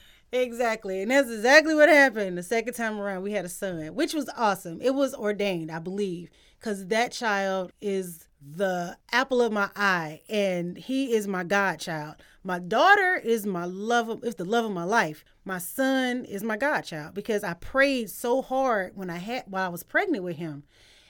exactly. 0.31 1.01
And 1.01 1.11
that's 1.11 1.29
exactly 1.29 1.75
what 1.75 1.89
happened. 1.89 2.37
The 2.37 2.43
second 2.43 2.75
time 2.75 2.97
around 2.97 3.23
we 3.23 3.33
had 3.33 3.43
a 3.43 3.49
son, 3.49 3.93
which 3.93 4.13
was 4.13 4.29
awesome. 4.37 4.79
It 4.81 4.95
was 4.95 5.13
ordained, 5.13 5.69
I 5.69 5.79
believe, 5.79 6.29
cuz 6.61 6.85
that 6.87 7.11
child 7.11 7.73
is 7.81 8.29
the 8.45 8.97
apple 9.11 9.41
of 9.41 9.51
my 9.51 9.69
eye 9.75 10.21
and 10.29 10.77
he 10.77 11.13
is 11.13 11.27
my 11.27 11.43
godchild. 11.43 12.15
My 12.43 12.59
daughter 12.59 13.15
is 13.23 13.45
my 13.45 13.65
love 13.65 14.09
of, 14.09 14.23
is 14.23 14.35
the 14.35 14.45
love 14.45 14.65
of 14.65 14.71
my 14.71 14.83
life. 14.83 15.23
My 15.45 15.59
son 15.59 16.25
is 16.25 16.43
my 16.43 16.57
godchild 16.57 17.13
because 17.13 17.43
I 17.43 17.53
prayed 17.53 18.09
so 18.09 18.41
hard 18.41 18.93
when 18.95 19.09
I 19.09 19.17
had 19.17 19.45
while 19.47 19.65
I 19.65 19.69
was 19.69 19.83
pregnant 19.83 20.23
with 20.23 20.37
him. 20.37 20.63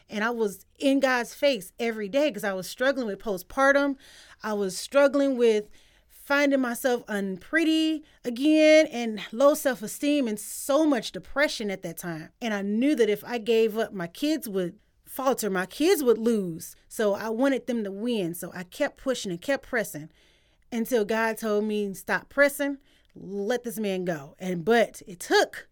And 0.09 0.23
I 0.23 0.29
was 0.29 0.65
in 0.77 0.99
God's 0.99 1.33
face 1.33 1.71
every 1.79 2.07
day 2.07 2.29
because 2.29 2.43
I 2.43 2.53
was 2.53 2.69
struggling 2.69 3.07
with 3.07 3.19
postpartum. 3.19 3.95
I 4.43 4.53
was 4.53 4.77
struggling 4.77 5.37
with 5.37 5.69
finding 6.09 6.61
myself 6.61 7.03
unpretty 7.07 8.03
again 8.23 8.85
and 8.87 9.21
low 9.31 9.53
self-esteem 9.53 10.27
and 10.27 10.39
so 10.39 10.85
much 10.85 11.11
depression 11.11 11.71
at 11.71 11.81
that 11.81 11.97
time. 11.97 12.29
And 12.41 12.53
I 12.53 12.61
knew 12.61 12.95
that 12.95 13.09
if 13.09 13.23
I 13.23 13.39
gave 13.39 13.77
up, 13.77 13.91
my 13.91 14.07
kids 14.07 14.47
would 14.47 14.75
falter, 15.13 15.49
my 15.49 15.67
kids 15.67 16.03
would 16.03 16.17
lose. 16.17 16.75
So 16.87 17.13
I 17.13 17.29
wanted 17.29 17.67
them 17.67 17.83
to 17.83 17.91
win. 17.91 18.33
So 18.33 18.51
I 18.53 18.63
kept 18.63 18.97
pushing 18.97 19.31
and 19.31 19.39
kept 19.39 19.67
pressing 19.67 20.09
until 20.71 21.05
God 21.05 21.37
told 21.37 21.65
me 21.65 21.93
stop 21.93 22.29
pressing, 22.29 22.79
let 23.15 23.63
this 23.63 23.77
man 23.77 24.05
go. 24.05 24.35
And 24.39 24.65
but 24.65 25.03
it 25.07 25.19
took 25.19 25.67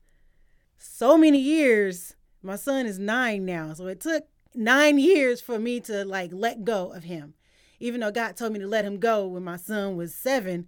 so 0.78 1.18
many 1.18 1.40
years. 1.40 2.16
My 2.44 2.56
son 2.56 2.86
is 2.86 3.00
9 3.00 3.44
now. 3.44 3.74
So 3.74 3.88
it 3.88 4.00
took 4.00 4.26
9 4.54 5.00
years 5.00 5.42
for 5.42 5.58
me 5.58 5.80
to 5.82 6.06
like 6.06 6.30
let 6.32 6.64
go 6.64 6.92
of 6.94 7.06
him. 7.06 7.34
Even 7.80 8.02
though 8.02 8.12
God 8.12 8.38
told 8.38 8.54
me 8.54 8.60
to 8.60 8.68
let 8.68 8.86
him 8.86 9.00
go 9.00 9.26
when 9.26 9.44
my 9.44 9.58
son 9.58 9.98
was 9.98 10.14
7, 10.14 10.68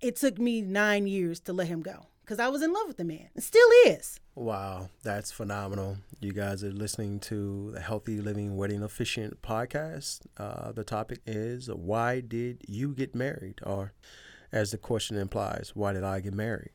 it 0.00 0.16
took 0.16 0.38
me 0.38 0.62
9 0.62 1.06
years 1.06 1.40
to 1.40 1.52
let 1.52 1.68
him 1.68 1.82
go 1.82 2.06
because 2.28 2.40
I 2.40 2.48
was 2.48 2.60
in 2.60 2.74
love 2.74 2.86
with 2.86 2.98
the 2.98 3.04
man. 3.04 3.30
It 3.34 3.42
still 3.42 3.68
is. 3.86 4.20
Wow, 4.34 4.90
that's 5.02 5.32
phenomenal. 5.32 5.96
You 6.20 6.34
guys 6.34 6.62
are 6.62 6.70
listening 6.70 7.20
to 7.20 7.70
the 7.72 7.80
Healthy 7.80 8.20
Living 8.20 8.54
Wedding 8.54 8.82
Officiant 8.82 9.40
podcast. 9.40 10.26
Uh, 10.36 10.72
the 10.72 10.84
topic 10.84 11.20
is 11.24 11.70
Why 11.70 12.20
Did 12.20 12.60
You 12.68 12.92
Get 12.92 13.14
Married? 13.14 13.60
Or, 13.62 13.94
as 14.52 14.72
the 14.72 14.76
question 14.76 15.16
implies, 15.16 15.72
Why 15.74 15.94
Did 15.94 16.04
I 16.04 16.20
Get 16.20 16.34
Married? 16.34 16.72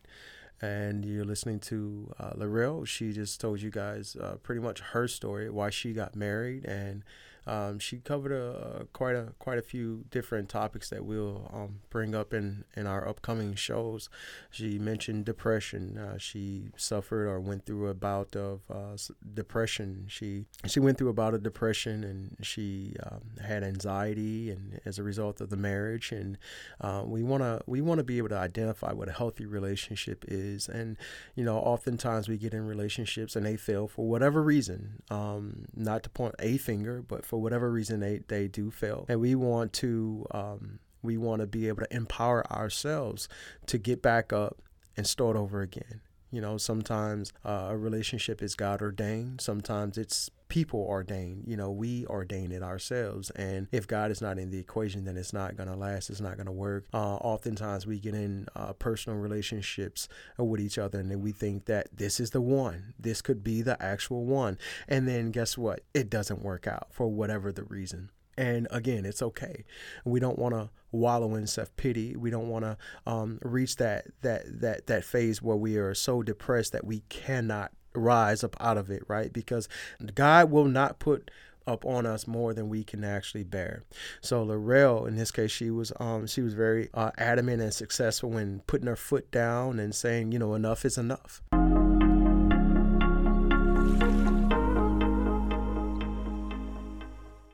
And 0.59 1.05
you're 1.05 1.23
listening 1.23 1.59
to 1.59 2.11
uh, 2.19 2.31
Laurel. 2.35 2.83
She 2.85 3.11
just 3.11 3.39
told 3.39 3.61
you 3.61 3.69
guys 3.69 4.17
uh, 4.19 4.37
pretty 4.41 4.61
much 4.61 4.79
her 4.79 5.07
story, 5.07 5.51
why 5.51 5.69
she 5.69 5.93
got 5.93 6.15
married, 6.15 6.65
and 6.65 7.03
um, 7.45 7.79
she 7.79 7.97
covered 7.97 8.31
a, 8.31 8.81
a, 8.81 8.85
quite 8.85 9.15
a 9.15 9.33
quite 9.39 9.57
a 9.57 9.61
few 9.61 10.05
different 10.09 10.49
topics 10.49 10.89
that 10.89 11.03
we'll 11.03 11.49
um, 11.53 11.79
bring 11.89 12.15
up 12.15 12.33
in, 12.33 12.63
in 12.75 12.87
our 12.87 13.07
upcoming 13.07 13.53
shows. 13.55 14.09
She 14.49 14.79
mentioned 14.79 15.25
depression. 15.25 15.97
Uh, 15.97 16.17
she 16.17 16.69
suffered 16.77 17.27
or 17.27 17.39
went 17.39 17.65
through 17.65 17.89
a 17.89 17.93
bout 17.93 18.35
of 18.35 18.61
uh, 18.71 18.97
depression. 19.33 20.05
She 20.07 20.45
she 20.65 20.79
went 20.79 20.97
through 20.97 21.09
a 21.09 21.13
bout 21.13 21.33
of 21.33 21.43
depression 21.43 22.03
and 22.03 22.37
she 22.45 22.95
um, 23.03 23.21
had 23.43 23.63
anxiety 23.63 24.49
and 24.49 24.79
as 24.85 24.97
a 24.97 25.03
result 25.03 25.41
of 25.41 25.49
the 25.49 25.57
marriage. 25.57 26.11
And 26.11 26.37
uh, 26.79 27.03
we 27.05 27.23
wanna 27.23 27.61
we 27.67 27.81
wanna 27.81 28.03
be 28.03 28.19
able 28.19 28.29
to 28.29 28.37
identify 28.37 28.93
what 28.93 29.09
a 29.09 29.13
healthy 29.13 29.45
relationship 29.45 30.23
is. 30.27 30.69
And 30.69 30.95
you 31.35 31.43
know, 31.43 31.57
oftentimes 31.57 32.29
we 32.29 32.37
get 32.37 32.53
in 32.53 32.65
relationships 32.65 33.35
and 33.35 33.45
they 33.45 33.57
fail 33.57 33.87
for 33.89 34.07
whatever 34.07 34.41
reason. 34.41 35.01
Um, 35.09 35.65
not 35.75 36.03
to 36.03 36.09
point 36.09 36.35
a 36.39 36.57
finger, 36.57 37.03
but 37.05 37.25
for 37.33 37.41
whatever 37.41 37.71
reason 37.71 37.99
they, 37.99 38.19
they 38.27 38.47
do 38.47 38.69
fail. 38.69 39.05
And 39.09 39.19
we 39.19 39.33
want 39.33 39.73
to 39.73 40.27
um, 40.29 40.77
We 41.01 41.17
want 41.17 41.41
to 41.41 41.47
be 41.47 41.67
able 41.67 41.81
to 41.83 41.91
empower 41.95 42.45
ourselves 42.51 43.27
to 43.65 43.79
get 43.79 44.03
back 44.03 44.31
up 44.31 44.61
and 44.95 45.07
start 45.07 45.35
over 45.35 45.61
again. 45.61 46.01
You 46.29 46.41
know, 46.41 46.57
sometimes 46.57 47.33
uh, 47.43 47.69
a 47.71 47.77
relationship 47.77 48.43
is 48.43 48.53
God 48.53 48.81
ordained, 48.83 49.41
sometimes 49.41 49.97
it's 49.97 50.29
people 50.53 50.81
ordained. 50.81 51.45
You 51.47 51.57
know, 51.57 51.71
we 51.71 52.05
ordain 52.05 52.51
it 52.51 52.61
ourselves. 52.61 53.31
And 53.31 53.67
if 53.71 53.87
God 53.87 54.11
is 54.11 54.21
not 54.21 54.37
in 54.37 54.51
the 54.51 54.59
equation, 54.59 55.03
then 55.03 55.17
it's 55.17 55.33
not 55.33 55.57
going 55.57 55.67
to 55.67 55.75
last, 55.75 56.11
it's 56.11 56.21
not 56.21 56.35
going 56.35 56.45
to 56.45 56.51
work. 56.51 56.85
Uh, 56.93 57.15
oftentimes 57.15 57.87
we 57.87 57.99
get 57.99 58.13
in 58.13 58.45
uh, 58.55 58.73
personal 58.73 59.17
relationships 59.17 60.07
with 60.37 60.61
each 60.61 60.77
other 60.77 60.99
and 60.99 61.09
then 61.09 61.21
we 61.21 61.31
think 61.31 61.65
that 61.65 61.87
this 61.91 62.19
is 62.19 62.29
the 62.29 62.39
one, 62.39 62.93
this 62.99 63.19
could 63.19 63.43
be 63.43 63.63
the 63.63 63.81
actual 63.81 64.25
one. 64.25 64.59
And 64.87 65.07
then 65.07 65.31
guess 65.31 65.57
what? 65.57 65.81
It 65.95 66.11
doesn't 66.11 66.43
work 66.43 66.67
out 66.67 66.89
for 66.91 67.07
whatever 67.07 67.51
the 67.51 67.63
reason. 67.63 68.11
And 68.37 68.67
again, 68.69 69.07
it's 69.07 69.23
okay. 69.23 69.65
We 70.05 70.19
don't 70.19 70.37
want 70.37 70.53
to 70.53 70.69
wallow 70.91 71.33
in 71.33 71.47
self 71.47 71.75
pity. 71.77 72.15
We 72.15 72.29
don't 72.29 72.49
want 72.49 72.65
to 72.65 72.77
um, 73.07 73.39
reach 73.41 73.77
that 73.77 74.05
that 74.21 74.61
that 74.61 74.85
that 74.87 75.03
phase 75.03 75.41
where 75.41 75.55
we 75.55 75.77
are 75.77 75.93
so 75.93 76.21
depressed 76.23 76.73
that 76.73 76.85
we 76.85 77.01
cannot 77.09 77.71
rise 77.95 78.43
up 78.43 78.55
out 78.59 78.77
of 78.77 78.89
it, 78.89 79.03
right? 79.07 79.31
Because 79.31 79.67
God 80.15 80.51
will 80.51 80.65
not 80.65 80.99
put 80.99 81.29
up 81.65 81.85
on 81.85 82.05
us 82.05 82.27
more 82.27 82.53
than 82.53 82.69
we 82.69 82.83
can 82.83 83.03
actually 83.03 83.43
bear. 83.43 83.83
So 84.21 84.43
Laurel, 84.43 85.05
in 85.05 85.15
this 85.15 85.31
case, 85.31 85.51
she 85.51 85.69
was 85.69 85.93
um 85.99 86.27
she 86.27 86.41
was 86.41 86.53
very 86.53 86.89
uh, 86.93 87.11
adamant 87.17 87.61
and 87.61 87.73
successful 87.73 88.37
in 88.37 88.61
putting 88.67 88.87
her 88.87 88.95
foot 88.95 89.31
down 89.31 89.79
and 89.79 89.95
saying, 89.95 90.31
you 90.31 90.39
know, 90.39 90.55
enough 90.55 90.85
is 90.85 90.97
enough. 90.97 91.41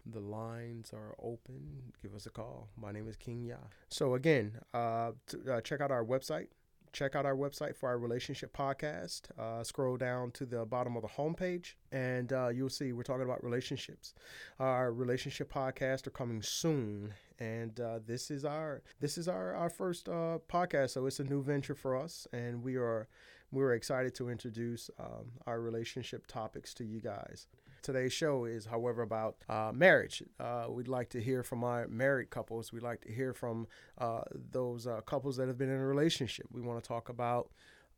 The 0.06 0.20
lines 0.20 0.92
are 0.94 1.16
open. 1.22 1.94
Give 2.02 2.16
us 2.16 2.26
a 2.26 2.32
call. 2.32 2.70
My 2.76 2.92
name 2.92 3.08
is 3.08 3.16
Kenya. 3.16 3.60
So 3.90 4.16
again, 4.16 4.60
uh, 4.74 5.12
to, 5.28 5.54
uh, 5.56 5.62
check 5.62 5.82
out 5.82 5.92
our 5.92 6.04
website. 6.04 6.48
Check 6.92 7.16
out 7.16 7.26
our 7.26 7.36
website 7.36 7.76
for 7.76 7.90
our 7.90 7.98
relationship 7.98 8.56
podcast. 8.56 9.22
Uh, 9.38 9.64
scroll 9.64 9.98
down 9.98 10.32
to 10.32 10.46
the 10.46 10.66
bottom 10.66 10.96
of 10.96 11.02
the 11.02 11.08
homepage, 11.08 11.74
and 11.92 12.34
uh, 12.34 12.50
you'll 12.50 12.70
see 12.70 12.92
we're 12.92 13.04
talking 13.04 13.24
about 13.24 13.44
relationships. 13.44 14.14
Our 14.60 14.92
relationship 14.92 15.52
podcast 15.52 16.08
are 16.08 16.12
coming 16.12 16.42
soon, 16.42 17.14
and 17.40 17.80
uh, 17.80 18.00
this 18.06 18.32
is 18.32 18.44
our 18.46 18.82
this 19.00 19.18
is 19.18 19.28
our 19.28 19.54
our 19.54 19.70
first 19.70 20.10
uh, 20.10 20.40
podcast. 20.52 20.92
So 20.92 21.06
it's 21.06 21.20
a 21.20 21.24
new 21.24 21.44
venture 21.44 21.76
for 21.76 21.96
us, 21.96 22.28
and 22.34 22.64
we 22.64 22.76
are 22.76 23.08
we're 23.52 23.74
excited 23.74 24.14
to 24.16 24.30
introduce 24.30 24.90
um, 25.00 25.32
our 25.48 25.60
relationship 25.60 26.28
topics 26.28 26.74
to 26.76 26.84
you 26.84 27.02
guys. 27.02 27.48
Today's 27.82 28.14
show 28.14 28.46
is, 28.46 28.66
however, 28.66 29.02
about 29.02 29.38
uh, 29.48 29.72
marriage. 29.74 30.24
Uh, 30.40 30.66
we'd 30.70 30.88
like 30.88 31.10
to 31.10 31.22
hear 31.22 31.44
from 31.44 31.64
our 31.64 31.88
married 31.88 32.30
couples. 32.30 32.72
We'd 32.74 32.84
like 32.84 33.02
to 33.02 33.12
hear 33.12 33.34
from 33.34 33.68
uh, 33.98 34.22
those 34.34 34.88
uh, 34.88 35.02
couples 35.02 35.38
that 35.38 35.48
have 35.48 35.58
been 35.58 35.70
in 35.70 35.80
a 35.80 35.86
relationship. 35.86 36.48
We 36.52 36.62
want 36.62 36.84
to 36.84 36.88
talk 36.88 37.10
about, 37.10 37.50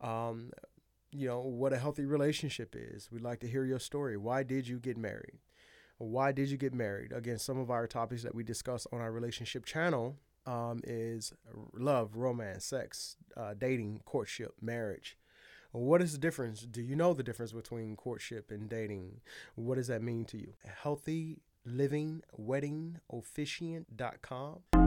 um, 0.01 0.51
you 1.11 1.27
know, 1.27 1.41
what 1.41 1.73
a 1.73 1.77
healthy 1.77 2.05
relationship 2.05 2.75
is. 2.77 3.09
We'd 3.11 3.21
like 3.21 3.39
to 3.41 3.47
hear 3.47 3.65
your 3.65 3.79
story. 3.79 4.17
Why 4.17 4.43
did 4.43 4.67
you 4.67 4.79
get 4.79 4.97
married? 4.97 5.39
Why 5.97 6.31
did 6.31 6.49
you 6.49 6.57
get 6.57 6.73
married? 6.73 7.11
Again, 7.11 7.37
some 7.37 7.59
of 7.59 7.69
our 7.69 7.85
topics 7.85 8.23
that 8.23 8.33
we 8.33 8.43
discuss 8.43 8.87
on 8.91 9.01
our 9.01 9.11
relationship 9.11 9.65
channel 9.65 10.17
um, 10.45 10.81
is 10.83 11.33
love, 11.73 12.15
romance, 12.15 12.65
sex, 12.65 13.17
uh, 13.37 13.53
dating, 13.57 14.01
courtship, 14.05 14.53
marriage. 14.61 15.17
What 15.71 16.01
is 16.01 16.11
the 16.11 16.17
difference? 16.17 16.61
Do 16.61 16.81
you 16.81 16.97
know 16.97 17.13
the 17.13 17.23
difference 17.23 17.53
between 17.53 17.95
courtship 17.95 18.51
and 18.51 18.67
dating? 18.69 19.21
What 19.55 19.75
does 19.75 19.87
that 19.87 20.01
mean 20.01 20.25
to 20.25 20.37
you? 20.37 20.53
Healthy 20.65 21.37
living 21.65 22.23
wedding 22.35 22.99
officiant.com. 23.09 24.80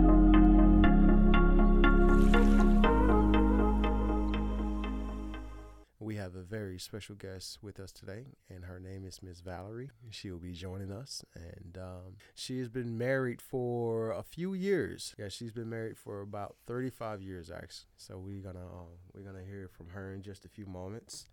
We 6.04 6.16
have 6.16 6.34
a 6.34 6.42
very 6.42 6.78
special 6.78 7.14
guest 7.14 7.61
with 7.62 7.80
us 7.80 7.90
today, 7.90 8.26
and 8.50 8.66
her 8.66 8.78
name 8.78 9.06
is 9.06 9.23
Miss 9.23 9.40
Valerie. 9.40 9.88
She 10.11 10.30
will 10.30 10.38
be 10.38 10.52
joining 10.52 10.92
us, 10.92 11.25
and 11.34 11.78
um, 11.80 12.16
she 12.34 12.58
has 12.58 12.68
been 12.68 12.99
married 12.99 13.40
for 13.40 14.11
a 14.11 14.23
few 14.23 14.52
years. 14.52 15.14
Yeah, 15.18 15.30
she's 15.30 15.50
been 15.50 15.70
married 15.70 15.96
for 15.96 16.20
about 16.20 16.56
35 16.66 17.23
years, 17.23 17.50
actually. 17.50 17.88
So 17.96 18.18
we're 18.18 18.42
gonna 18.42 18.66
um, 18.66 18.99
we're 19.14 19.23
gonna 19.23 19.46
hear 19.46 19.66
from 19.66 19.88
her 19.94 20.12
in 20.12 20.20
just 20.20 20.44
a 20.44 20.49
few 20.50 20.66
moments, 20.66 21.30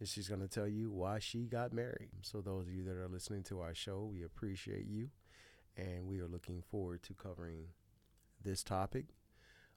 and 0.00 0.08
she's 0.08 0.26
gonna 0.26 0.48
tell 0.48 0.66
you 0.66 0.90
why 0.90 1.20
she 1.20 1.44
got 1.44 1.72
married. 1.72 2.08
So 2.22 2.40
those 2.40 2.66
of 2.66 2.72
you 2.72 2.82
that 2.86 2.96
are 2.96 3.06
listening 3.06 3.44
to 3.44 3.60
our 3.60 3.72
show, 3.72 4.10
we 4.12 4.24
appreciate 4.24 4.88
you, 4.88 5.10
and 5.76 6.08
we 6.08 6.18
are 6.18 6.26
looking 6.26 6.60
forward 6.60 7.04
to 7.04 7.14
covering 7.14 7.66
this 8.42 8.64
topic. 8.64 9.14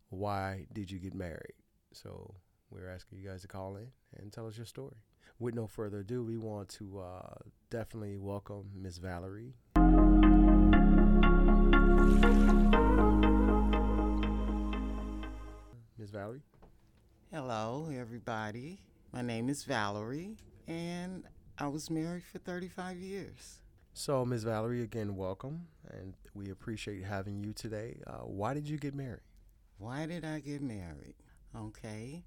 Why 0.10 0.66
did 0.74 0.90
you 0.90 0.98
get 0.98 1.14
married? 1.14 1.54
So 1.94 2.38
we're 2.72 2.90
asking 2.90 3.20
you 3.20 3.28
guys 3.28 3.42
to 3.42 3.48
call 3.48 3.76
in 3.76 3.88
and 4.18 4.32
tell 4.32 4.48
us 4.48 4.58
your 4.58 4.66
story. 4.66 4.96
With 5.40 5.56
no 5.56 5.68
further 5.68 6.00
ado, 6.00 6.24
we 6.24 6.38
want 6.38 6.70
to 6.70 7.00
uh, 7.00 7.36
definitely 7.70 8.18
welcome 8.18 8.70
Miss 8.76 8.98
Valerie. 8.98 9.54
Miss 15.98 16.10
Valerie. 16.10 16.42
Hello, 17.32 17.90
everybody. 17.94 18.80
My 19.12 19.22
name 19.22 19.50
is 19.50 19.64
Valerie, 19.64 20.38
and 20.68 21.24
I 21.58 21.68
was 21.68 21.90
married 21.90 22.24
for 22.24 22.40
35 22.40 22.98
years. 22.98 23.60
So, 23.94 24.24
Miss 24.26 24.44
Valerie, 24.44 24.84
again, 24.84 25.16
welcome, 25.18 25.68
and 25.90 26.14
we 26.34 26.50
appreciate 26.50 27.04
having 27.04 27.44
you 27.44 27.52
today. 27.52 27.98
Uh, 28.08 28.20
why 28.20 28.54
did 28.54 28.70
you 28.70 28.78
get 28.78 28.96
married? 28.96 29.22
Why 29.78 30.06
did 30.06 30.24
I 30.24 30.40
get 30.40 30.62
married? 30.62 31.16
Okay 31.54 32.24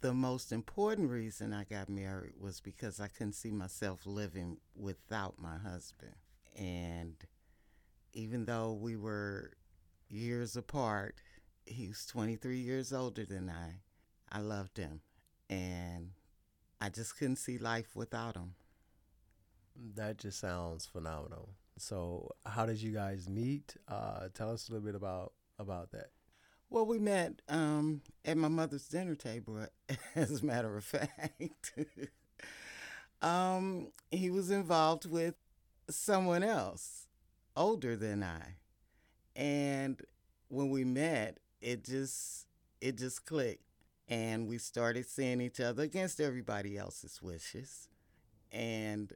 the 0.00 0.14
most 0.14 0.52
important 0.52 1.10
reason 1.10 1.52
I 1.52 1.64
got 1.64 1.88
married 1.88 2.34
was 2.40 2.60
because 2.60 3.00
I 3.00 3.08
couldn't 3.08 3.32
see 3.32 3.50
myself 3.50 4.00
living 4.04 4.58
without 4.74 5.34
my 5.38 5.56
husband. 5.58 6.14
And 6.56 7.14
even 8.12 8.44
though 8.44 8.72
we 8.72 8.96
were 8.96 9.52
years 10.08 10.56
apart, 10.56 11.16
he 11.64 11.88
was 11.88 12.06
23 12.06 12.58
years 12.58 12.92
older 12.92 13.24
than 13.24 13.50
I. 13.50 13.80
I 14.30 14.40
loved 14.40 14.76
him. 14.76 15.00
And 15.48 16.10
I 16.80 16.88
just 16.88 17.18
couldn't 17.18 17.36
see 17.36 17.58
life 17.58 17.94
without 17.94 18.36
him. 18.36 18.54
That 19.94 20.18
just 20.18 20.38
sounds 20.38 20.86
phenomenal. 20.86 21.50
So, 21.78 22.30
how 22.46 22.64
did 22.64 22.80
you 22.80 22.92
guys 22.92 23.28
meet? 23.28 23.76
Uh, 23.86 24.28
tell 24.32 24.50
us 24.50 24.68
a 24.68 24.72
little 24.72 24.86
bit 24.86 24.94
about 24.94 25.32
about 25.58 25.90
that. 25.92 26.10
Well, 26.68 26.86
we 26.86 26.98
met 26.98 27.42
um, 27.48 28.02
at 28.24 28.36
my 28.36 28.48
mother's 28.48 28.88
dinner 28.88 29.14
table, 29.14 29.66
as 30.14 30.42
a 30.42 30.46
matter 30.46 30.76
of 30.76 30.84
fact. 30.84 31.72
um, 33.22 33.92
he 34.10 34.30
was 34.30 34.50
involved 34.50 35.06
with 35.08 35.36
someone 35.88 36.42
else 36.42 37.06
older 37.56 37.96
than 37.96 38.22
I. 38.22 38.56
And 39.36 40.02
when 40.48 40.70
we 40.70 40.84
met, 40.84 41.38
it 41.60 41.84
just 41.84 42.46
it 42.80 42.98
just 42.98 43.24
clicked 43.24 43.62
and 44.08 44.46
we 44.46 44.58
started 44.58 45.06
seeing 45.06 45.40
each 45.40 45.60
other 45.60 45.82
against 45.82 46.20
everybody 46.20 46.76
else's 46.76 47.20
wishes 47.22 47.88
and 48.52 49.12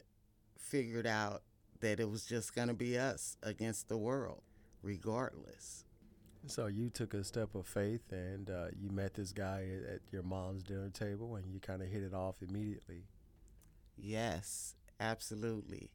figured 0.58 1.06
out 1.06 1.42
that 1.80 2.00
it 2.00 2.10
was 2.10 2.24
just 2.24 2.54
going 2.54 2.68
to 2.68 2.74
be 2.74 2.98
us 2.98 3.36
against 3.42 3.88
the 3.88 3.98
world 3.98 4.42
regardless. 4.82 5.84
So 6.46 6.66
you 6.66 6.90
took 6.90 7.14
a 7.14 7.24
step 7.24 7.54
of 7.54 7.66
faith 7.66 8.12
and 8.12 8.50
uh, 8.50 8.66
you 8.78 8.90
met 8.90 9.14
this 9.14 9.32
guy 9.32 9.66
at, 9.92 10.00
your 10.12 10.22
mom's 10.22 10.62
dinner 10.62 10.90
table 10.90 11.36
and 11.36 11.46
you 11.52 11.60
kind 11.60 11.82
of 11.82 11.88
hit 11.88 12.02
it 12.02 12.14
off 12.14 12.42
immediately. 12.42 13.04
Yes, 13.96 14.74
absolutely. 14.98 15.90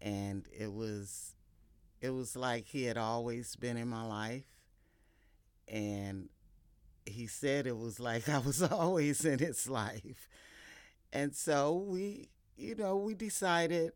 And 0.00 0.46
it 0.56 0.72
was 0.72 1.34
it 2.00 2.10
was 2.10 2.36
like 2.36 2.66
he 2.66 2.84
had 2.84 2.98
always 2.98 3.56
been 3.56 3.76
in 3.76 3.88
my 3.88 4.04
life 4.04 4.44
and 5.68 6.28
he 7.06 7.26
said 7.26 7.66
it 7.66 7.76
was 7.76 8.00
like 8.00 8.28
I 8.28 8.38
was 8.38 8.62
always 8.72 9.24
in 9.24 9.38
his 9.38 9.68
life. 9.68 10.28
And 11.12 11.34
so 11.34 11.74
we, 11.74 12.28
you 12.56 12.74
know, 12.74 12.96
we 12.96 13.14
decided 13.14 13.92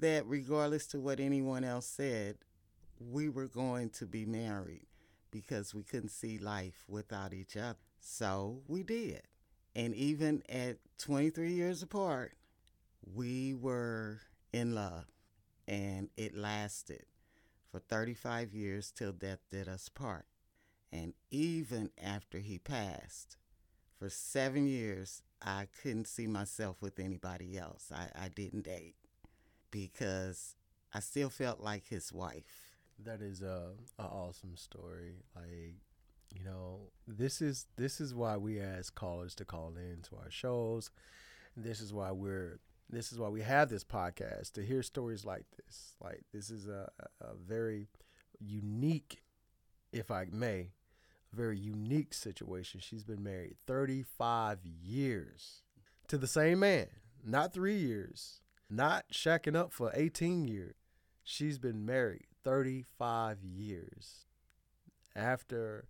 that 0.00 0.26
regardless 0.26 0.86
to 0.88 1.00
what 1.00 1.20
anyone 1.20 1.64
else 1.64 1.86
said, 1.86 2.36
we 2.98 3.28
were 3.28 3.48
going 3.48 3.90
to 3.90 4.06
be 4.06 4.24
married 4.26 4.86
because 5.34 5.74
we 5.74 5.82
couldn't 5.82 6.10
see 6.10 6.38
life 6.38 6.84
without 6.88 7.34
each 7.34 7.56
other. 7.56 7.78
So 7.98 8.60
we 8.68 8.84
did. 8.84 9.22
And 9.74 9.92
even 9.96 10.44
at 10.48 10.78
23 10.98 11.52
years 11.52 11.82
apart, 11.82 12.34
we 13.14 13.52
were 13.52 14.20
in 14.52 14.76
love. 14.76 15.06
And 15.66 16.08
it 16.16 16.36
lasted 16.36 17.06
for 17.72 17.80
35 17.80 18.54
years 18.54 18.92
till 18.92 19.12
death 19.12 19.40
did 19.50 19.68
us 19.68 19.88
part. 19.88 20.26
And 20.92 21.14
even 21.32 21.90
after 22.00 22.38
he 22.38 22.58
passed, 22.58 23.36
for 23.98 24.08
seven 24.08 24.68
years, 24.68 25.22
I 25.42 25.66
couldn't 25.82 26.06
see 26.06 26.28
myself 26.28 26.80
with 26.80 27.00
anybody 27.00 27.58
else. 27.58 27.90
I, 27.92 28.26
I 28.26 28.28
didn't 28.28 28.64
date 28.64 28.94
because 29.72 30.54
I 30.92 31.00
still 31.00 31.30
felt 31.30 31.60
like 31.60 31.88
his 31.88 32.12
wife. 32.12 32.63
That 33.02 33.20
is 33.20 33.42
a, 33.42 33.72
a 33.98 34.02
awesome 34.02 34.56
story. 34.56 35.24
Like, 35.34 35.76
you 36.34 36.44
know, 36.44 36.90
this 37.06 37.40
is 37.40 37.66
this 37.76 38.00
is 38.00 38.14
why 38.14 38.36
we 38.36 38.60
ask 38.60 38.94
callers 38.94 39.34
to 39.36 39.44
call 39.44 39.74
in 39.76 40.02
to 40.02 40.16
our 40.16 40.30
shows. 40.30 40.90
This 41.56 41.80
is 41.80 41.92
why 41.92 42.12
we're 42.12 42.58
this 42.90 43.12
is 43.12 43.18
why 43.18 43.28
we 43.28 43.42
have 43.42 43.68
this 43.68 43.84
podcast 43.84 44.52
to 44.52 44.62
hear 44.62 44.82
stories 44.82 45.24
like 45.24 45.46
this. 45.56 45.94
Like 46.02 46.22
this 46.32 46.50
is 46.50 46.66
a, 46.68 46.90
a 47.20 47.34
very 47.34 47.88
unique, 48.40 49.22
if 49.92 50.10
I 50.10 50.26
may, 50.30 50.72
very 51.32 51.58
unique 51.58 52.14
situation. 52.14 52.80
She's 52.80 53.04
been 53.04 53.22
married 53.22 53.56
35 53.66 54.60
years 54.64 55.62
to 56.08 56.18
the 56.18 56.26
same 56.26 56.60
man, 56.60 56.88
not 57.24 57.52
three 57.52 57.78
years, 57.78 58.40
not 58.70 59.06
shacking 59.12 59.56
up 59.56 59.72
for 59.72 59.90
18 59.94 60.48
years. 60.48 60.74
She's 61.22 61.58
been 61.58 61.86
married 61.86 62.26
35 62.44 63.38
years. 63.42 64.26
After, 65.16 65.86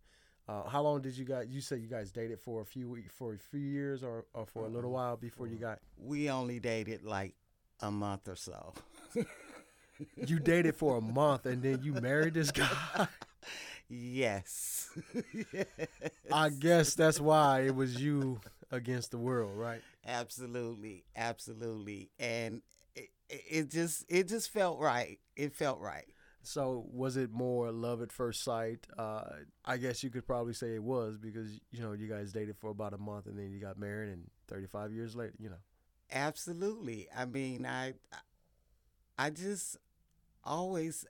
uh, 0.49 0.69
how 0.69 0.83
long 0.83 1.03
did 1.03 1.17
you 1.17 1.25
guys? 1.25 1.47
You 1.49 1.61
said 1.61 1.81
you 1.81 1.89
guys 1.89 2.13
dated 2.13 2.41
for 2.41 2.61
a 2.63 2.65
few 2.67 2.89
weeks, 2.89 3.15
for 3.15 3.35
a 3.35 3.39
few 3.39 3.61
years, 3.61 4.03
or, 4.03 4.27
or 4.35 4.47
for 4.47 4.67
a 4.67 4.69
little 4.69 4.91
while 4.93 5.17
before 5.17 5.47
you 5.47 5.57
got. 5.57 5.79
We 5.99 6.31
only 6.31 6.61
dated 6.61 7.05
like 7.05 7.35
a 7.81 7.91
month 7.91 8.29
or 8.29 8.37
so. 8.37 8.75
You 10.17 10.39
dated 10.41 10.77
for 10.77 10.97
a 10.97 11.01
month 11.01 11.47
and 11.47 11.63
then 11.63 11.81
you 11.83 11.93
married 11.93 12.35
this 12.35 12.51
guy. 12.51 13.07
yes. 13.89 14.91
I 16.33 16.49
guess 16.51 16.95
that's 16.95 17.21
why 17.21 17.61
it 17.63 17.75
was 17.75 18.01
you 18.01 18.41
against 18.71 19.11
the 19.13 19.19
world, 19.19 19.57
right? 19.57 19.83
Absolutely, 20.07 21.05
absolutely, 21.17 22.11
and 22.19 22.61
it, 22.95 23.11
it 23.29 23.71
just 23.71 24.05
it 24.09 24.29
just 24.29 24.51
felt 24.51 24.79
right. 24.79 25.19
It 25.37 25.55
felt 25.55 25.81
right. 25.81 26.07
So 26.47 26.85
was 26.93 27.17
it 27.17 27.33
more 27.33 27.73
love 27.73 28.03
at 28.03 28.13
first 28.13 28.45
sight? 28.45 28.87
Uh, 28.99 29.25
I 29.65 29.79
guess 29.79 30.05
you 30.05 30.11
could 30.11 30.27
probably 30.27 30.53
say 30.55 30.75
it 30.75 30.83
was 30.83 31.17
because 31.19 31.61
you 31.71 31.83
know 31.83 31.93
you 31.93 32.07
guys 32.07 32.33
dated 32.33 32.57
for 32.59 32.71
about 32.71 32.93
a 32.93 32.99
month 32.99 33.27
and 33.27 33.39
then 33.39 33.51
you 33.53 33.61
got 33.61 33.79
married, 33.79 34.11
and 34.11 34.31
35 34.49 34.93
years 34.93 35.17
later, 35.17 35.35
you 35.39 35.49
know. 35.49 35.57
Absolutely. 36.13 37.09
I 37.17 37.25
mean, 37.25 37.67
I 37.67 37.95
I 39.19 39.31
just 39.31 39.77
always 40.45 41.07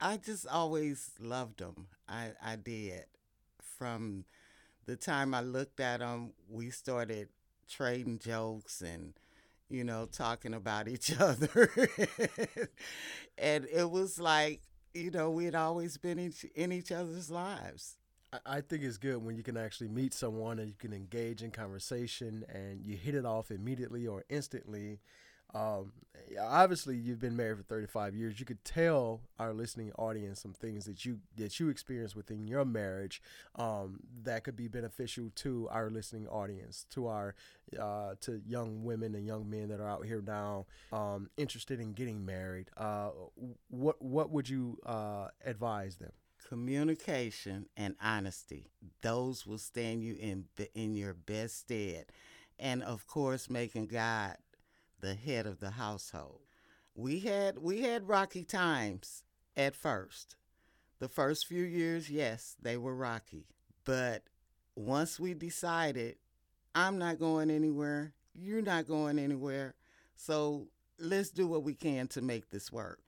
I 0.00 0.16
just 0.18 0.46
always 0.46 1.12
loved 1.20 1.60
him. 1.60 1.88
I 2.08 2.32
I 2.42 2.56
did. 2.56 3.06
From 3.62 4.24
the 4.86 4.96
time 4.96 5.34
I 5.34 5.40
looked 5.42 5.80
at 5.80 6.00
him, 6.00 6.32
we 6.48 6.70
started 6.70 7.28
trading 7.68 8.18
jokes 8.20 8.82
and 8.82 9.14
you 9.68 9.84
know, 9.84 10.06
talking 10.06 10.54
about 10.54 10.88
each 10.88 11.12
other. 11.20 11.70
and 13.38 13.66
it 13.72 13.90
was 13.90 14.18
like, 14.18 14.62
you 14.92 15.10
know, 15.10 15.30
we 15.30 15.44
had 15.44 15.54
always 15.54 15.96
been 15.96 16.18
in, 16.18 16.32
in 16.54 16.72
each 16.72 16.92
other's 16.92 17.30
lives. 17.30 17.96
I 18.44 18.60
think 18.62 18.82
it's 18.82 18.98
good 18.98 19.24
when 19.24 19.36
you 19.36 19.44
can 19.44 19.56
actually 19.56 19.88
meet 19.88 20.12
someone 20.12 20.58
and 20.58 20.68
you 20.68 20.74
can 20.76 20.92
engage 20.92 21.42
in 21.42 21.52
conversation 21.52 22.44
and 22.48 22.84
you 22.84 22.96
hit 22.96 23.14
it 23.14 23.24
off 23.24 23.52
immediately 23.52 24.08
or 24.08 24.24
instantly 24.28 24.98
um, 25.54 25.92
obviously, 26.40 26.96
you've 26.96 27.20
been 27.20 27.36
married 27.36 27.58
for 27.58 27.62
35 27.62 28.14
years. 28.14 28.40
You 28.40 28.46
could 28.46 28.64
tell 28.64 29.20
our 29.38 29.52
listening 29.52 29.92
audience 29.92 30.40
some 30.40 30.52
things 30.52 30.84
that 30.86 31.04
you 31.04 31.20
that 31.36 31.58
you 31.60 31.68
experienced 31.68 32.16
within 32.16 32.46
your 32.46 32.64
marriage 32.64 33.22
um, 33.56 34.00
that 34.24 34.44
could 34.44 34.56
be 34.56 34.68
beneficial 34.68 35.30
to 35.36 35.68
our 35.70 35.90
listening 35.90 36.26
audience, 36.28 36.86
to 36.90 37.06
our 37.06 37.34
uh, 37.78 38.14
to 38.22 38.40
young 38.46 38.84
women 38.84 39.14
and 39.14 39.26
young 39.26 39.48
men 39.48 39.68
that 39.68 39.80
are 39.80 39.88
out 39.88 40.04
here 40.04 40.22
now 40.26 40.66
um, 40.92 41.30
interested 41.36 41.80
in 41.80 41.92
getting 41.92 42.24
married. 42.24 42.68
Uh, 42.76 43.10
what 43.68 44.00
what 44.02 44.30
would 44.30 44.48
you 44.48 44.78
uh, 44.86 45.28
advise 45.44 45.96
them? 45.96 46.12
Communication 46.48 47.66
and 47.76 47.94
honesty; 48.02 48.66
those 49.02 49.46
will 49.46 49.58
stand 49.58 50.02
you 50.02 50.16
in 50.20 50.44
in 50.74 50.94
your 50.94 51.14
best 51.14 51.60
stead, 51.60 52.06
and 52.58 52.82
of 52.82 53.06
course, 53.06 53.48
making 53.48 53.86
God 53.86 54.36
the 55.00 55.14
head 55.14 55.46
of 55.46 55.60
the 55.60 55.72
household. 55.72 56.40
We 56.94 57.20
had 57.20 57.58
we 57.58 57.82
had 57.82 58.08
rocky 58.08 58.44
times 58.44 59.24
at 59.56 59.74
first. 59.74 60.36
The 61.00 61.08
first 61.08 61.46
few 61.46 61.62
years, 61.62 62.08
yes, 62.08 62.56
they 62.62 62.76
were 62.76 62.94
rocky. 62.94 63.46
But 63.84 64.22
once 64.76 65.20
we 65.20 65.34
decided 65.34 66.16
I'm 66.74 66.98
not 66.98 67.18
going 67.18 67.50
anywhere, 67.50 68.14
you're 68.34 68.62
not 68.62 68.86
going 68.88 69.18
anywhere. 69.18 69.74
So 70.16 70.68
let's 70.98 71.30
do 71.30 71.46
what 71.46 71.64
we 71.64 71.74
can 71.74 72.08
to 72.08 72.22
make 72.22 72.50
this 72.50 72.72
work. 72.72 73.00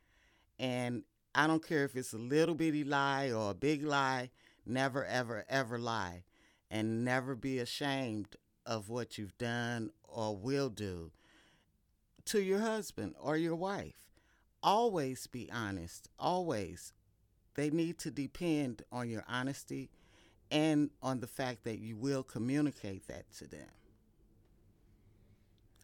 And 0.58 1.02
I 1.34 1.46
don't 1.46 1.66
care 1.66 1.84
if 1.84 1.96
it's 1.96 2.12
a 2.12 2.18
little 2.18 2.54
bitty 2.54 2.84
lie 2.84 3.30
or 3.30 3.50
a 3.50 3.54
big 3.54 3.84
lie, 3.84 4.30
never, 4.64 5.04
ever, 5.04 5.44
ever 5.48 5.78
lie. 5.78 6.24
And 6.70 7.04
never 7.04 7.36
be 7.36 7.60
ashamed 7.60 8.34
of 8.64 8.88
what 8.88 9.18
you've 9.18 9.38
done 9.38 9.90
or 10.02 10.36
will 10.36 10.68
do 10.68 11.12
to 12.26 12.40
your 12.40 12.60
husband 12.60 13.14
or 13.20 13.36
your 13.36 13.56
wife. 13.56 14.10
Always 14.62 15.26
be 15.26 15.48
honest. 15.52 16.08
Always. 16.18 16.92
They 17.54 17.70
need 17.70 17.98
to 18.00 18.10
depend 18.10 18.82
on 18.92 19.08
your 19.08 19.24
honesty 19.28 19.90
and 20.50 20.90
on 21.02 21.20
the 21.20 21.26
fact 21.26 21.64
that 21.64 21.78
you 21.78 21.96
will 21.96 22.22
communicate 22.22 23.06
that 23.08 23.32
to 23.38 23.48
them. 23.48 23.68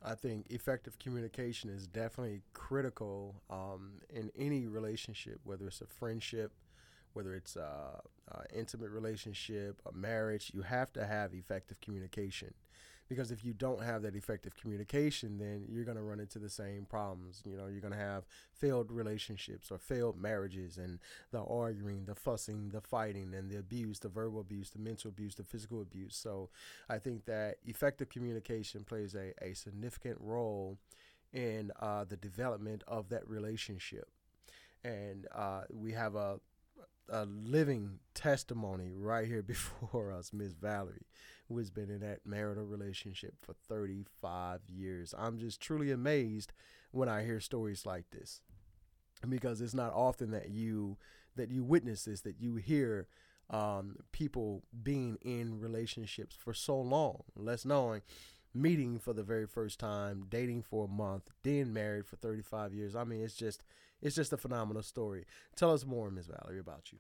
I 0.05 0.15
think 0.15 0.47
effective 0.51 0.99
communication 0.99 1.71
is 1.71 1.87
definitely 1.87 2.43
critical 2.55 3.37
um, 3.49 4.01
in 4.11 4.31
any 4.37 4.67
relationship, 4.67 5.41
whether 5.45 5.67
it's 5.69 5.81
a 5.81 5.87
friendship, 5.87 6.53
whether 7.13 7.35
it's 7.35 7.55
a, 7.55 8.01
a 8.29 8.43
intimate 8.55 8.91
relationship, 8.91 9.81
a 9.87 9.97
marriage. 9.97 10.51
You 10.53 10.63
have 10.63 10.93
to 10.95 11.07
have 11.07 11.35
effective 11.35 11.81
communication 11.81 12.53
because 13.15 13.31
if 13.31 13.45
you 13.45 13.53
don't 13.53 13.83
have 13.83 14.03
that 14.03 14.17
effective 14.17 14.55
communication 14.57 15.39
then 15.39 15.65
you're 15.69 15.85
going 15.85 15.97
to 15.97 16.03
run 16.03 16.21
into 16.21 16.39
the 16.39 16.51
same 16.51 16.87
problems. 16.89 17.43
You 17.45 17.57
know 17.57 17.67
you're 17.67 17.81
going 17.81 17.93
to 17.93 17.99
have 17.99 18.25
failed 18.53 18.91
relationships 18.91 19.71
or 19.71 19.79
failed 19.79 20.21
marriages 20.21 20.79
and 20.79 20.99
the 21.31 21.43
arguing 21.43 22.05
the 22.07 22.15
fussing 22.15 22.71
the 22.71 22.81
fighting 22.81 23.35
and 23.35 23.51
the 23.51 23.59
abuse 23.59 23.99
the 23.99 24.09
verbal 24.09 24.41
abuse 24.41 24.71
the 24.71 24.79
mental 24.79 25.09
abuse 25.09 25.35
the 25.35 25.45
physical 25.45 25.81
abuse. 25.83 26.17
So 26.17 26.51
i 26.89 26.99
think 26.99 27.25
that 27.27 27.57
effective 27.67 28.09
communication 28.09 28.85
plays 28.85 29.15
a, 29.15 29.33
a 29.43 29.55
significant 29.55 30.19
role 30.21 30.79
in 31.33 31.73
uh, 31.81 32.05
the 32.05 32.17
development 32.17 32.83
of 32.87 33.09
that 33.09 33.27
relationship. 33.29 34.09
And 34.85 35.27
uh, 35.35 35.63
we 35.73 35.93
have 35.93 36.15
a 36.15 36.41
a 37.09 37.25
living 37.27 37.99
testimony 38.15 38.93
right 38.95 39.27
here 39.27 39.43
before 39.45 40.13
us, 40.13 40.33
Miss 40.33 40.53
Valerie, 40.53 41.07
who 41.49 41.59
has 41.59 41.71
been 41.71 41.91
in 41.91 42.01
that 42.01 42.21
marital 42.27 42.65
relationship 42.65 43.35
for 43.41 43.55
35 43.69 44.61
years. 44.69 45.15
I'm 45.17 45.39
just 45.39 45.61
truly 45.61 45.91
amazed 45.91 46.53
when 46.91 47.09
I 47.09 47.25
hear 47.25 47.41
stories 47.41 47.87
like 47.87 48.11
this 48.11 48.41
because 49.29 49.61
it's 49.61 49.75
not 49.75 49.93
often 49.93 50.31
that 50.33 50.51
you 50.51 50.97
that 51.37 51.51
you 51.51 51.63
witness 51.65 52.05
this 52.05 52.21
that 52.23 52.41
you 52.41 52.57
hear 52.57 53.07
um, 53.51 53.97
people 54.13 54.63
being 54.83 55.19
in 55.23 55.61
relationships 55.61 56.35
for 56.39 56.53
so 56.55 56.79
long 56.81 57.23
less 57.37 57.65
knowing 57.65 58.03
meeting 58.55 58.99
for 58.99 59.13
the 59.13 59.23
very 59.23 59.47
first 59.47 59.79
time 59.79 60.27
dating 60.29 60.63
for 60.63 60.85
a 60.85 60.89
month 60.89 61.31
then 61.43 61.73
married 61.73 62.07
for 62.07 62.17
35 62.17 62.75
years 62.75 62.95
i 62.95 63.05
mean 63.05 63.23
it's 63.23 63.35
just 63.35 63.65
it's 64.03 64.17
just 64.17 64.33
a 64.33 64.37
phenomenal 64.37 64.83
story 64.83 65.25
tell 65.57 65.73
us 65.73 65.87
more 65.87 66.11
ms 66.11 66.27
valerie 66.27 66.59
about 66.59 66.93
you 66.93 66.99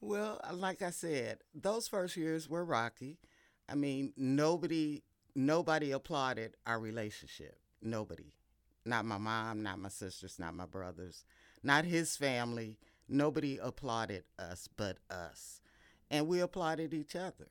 well 0.00 0.40
uh, 0.48 0.54
like 0.54 0.82
i 0.82 0.90
said 0.90 1.38
those 1.54 1.88
first 1.88 2.16
years 2.16 2.48
were 2.48 2.64
rocky 2.64 3.18
I 3.70 3.74
mean, 3.76 4.12
nobody 4.16 5.02
nobody 5.34 5.92
applauded 5.92 6.56
our 6.66 6.78
relationship. 6.80 7.58
Nobody. 7.80 8.32
Not 8.84 9.04
my 9.04 9.18
mom, 9.18 9.62
not 9.62 9.78
my 9.78 9.88
sisters, 9.88 10.38
not 10.38 10.54
my 10.54 10.66
brothers, 10.66 11.24
not 11.62 11.84
his 11.84 12.16
family. 12.16 12.78
Nobody 13.08 13.58
applauded 13.58 14.24
us 14.38 14.68
but 14.76 14.98
us. 15.10 15.60
And 16.10 16.26
we 16.26 16.40
applauded 16.40 16.92
each 16.92 17.14
other. 17.14 17.46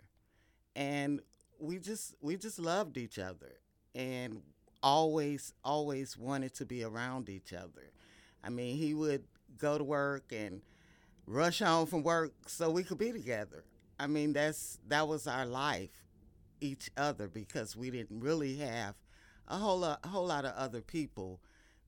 And 0.76 1.22
we 1.60 1.80
just 1.80 2.16
we 2.22 2.36
just 2.36 2.60
loved 2.60 2.98
each 2.98 3.18
other 3.18 3.60
and 3.96 4.42
always 4.84 5.54
always 5.64 6.18
wanted 6.18 6.54
to 6.56 6.66
be 6.66 6.84
around 6.84 7.30
each 7.30 7.54
other. 7.54 7.94
I 8.44 8.50
mean, 8.50 8.78
he 8.78 8.94
would 8.94 9.24
go 9.58 9.78
to 9.78 9.84
work 9.84 10.32
and 10.32 10.62
rush 11.28 11.60
home 11.60 11.88
from 11.88 12.04
work 12.04 12.34
so 12.48 12.70
we 12.70 12.84
could 12.84 12.98
be 12.98 13.12
together. 13.12 13.64
I 14.00 14.08
mean, 14.08 14.34
that's 14.34 14.80
that 14.88 15.08
was 15.08 15.28
our 15.28 15.46
life 15.46 15.92
each 16.62 16.90
other 16.98 17.28
because 17.28 17.76
we 17.76 17.90
didn't 17.90 18.20
really 18.20 18.58
have 18.58 18.96
a 19.48 19.58
whole 19.58 19.80
lot, 19.80 20.00
a 20.04 20.08
whole 20.10 20.28
lot 20.28 20.46
of 20.46 20.54
other 20.56 20.82
people 20.82 21.40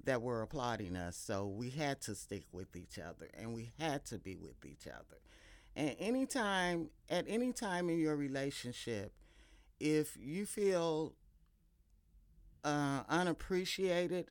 that 0.03 0.21
were 0.21 0.41
applauding 0.41 0.95
us. 0.95 1.15
So 1.17 1.47
we 1.47 1.69
had 1.69 2.01
to 2.01 2.15
stick 2.15 2.45
with 2.51 2.75
each 2.75 2.97
other 2.99 3.29
and 3.33 3.53
we 3.53 3.71
had 3.79 4.05
to 4.05 4.17
be 4.17 4.35
with 4.37 4.65
each 4.65 4.87
other. 4.87 5.19
And 5.75 5.95
anytime, 5.99 6.89
at 7.09 7.25
any 7.27 7.53
time 7.53 7.89
in 7.89 7.99
your 7.99 8.15
relationship, 8.15 9.13
if 9.79 10.17
you 10.19 10.45
feel 10.45 11.13
uh, 12.63 13.03
unappreciated, 13.09 14.29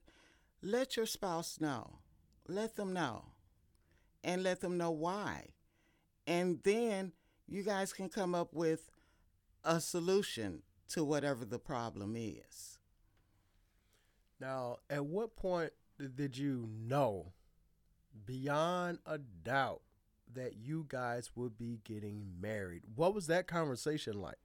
let 0.62 0.96
your 0.96 1.06
spouse 1.06 1.60
know. 1.60 1.98
Let 2.48 2.76
them 2.76 2.92
know. 2.92 3.24
and 4.24 4.42
let 4.42 4.60
them 4.60 4.76
know 4.78 4.90
why. 4.90 5.50
And 6.26 6.62
then 6.64 7.12
you 7.46 7.62
guys 7.62 7.92
can 7.92 8.08
come 8.08 8.34
up 8.34 8.52
with 8.54 8.90
a 9.64 9.80
solution 9.80 10.62
to 10.90 11.04
whatever 11.04 11.44
the 11.44 11.58
problem 11.58 12.16
is. 12.16 12.78
Now, 14.40 14.78
at 14.88 15.04
what 15.06 15.36
point 15.36 15.72
did 16.14 16.36
you 16.36 16.66
know 16.68 17.32
beyond 18.26 18.98
a 19.06 19.18
doubt 19.18 19.82
that 20.32 20.56
you 20.56 20.86
guys 20.88 21.30
would 21.34 21.58
be 21.58 21.80
getting 21.84 22.40
married? 22.40 22.82
What 22.94 23.14
was 23.14 23.26
that 23.28 23.46
conversation 23.46 24.20
like? 24.20 24.38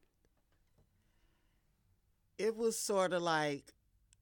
It 2.37 2.55
was 2.55 2.77
sort 2.79 3.13
of 3.13 3.21
like 3.21 3.73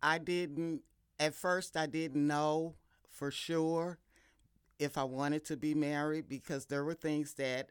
I 0.02 0.18
didn't, 0.18 0.82
at 1.20 1.34
first, 1.36 1.78
I 1.78 1.86
didn't 1.86 2.26
know 2.28 2.76
for 3.24 3.32
sure 3.32 4.00
if 4.80 4.98
I 4.98 5.06
wanted 5.06 5.46
to 5.46 5.56
be 5.56 5.74
married 5.74 6.28
because 6.28 6.66
there 6.66 6.84
were 6.84 6.94
things 6.94 7.36
that 7.36 7.70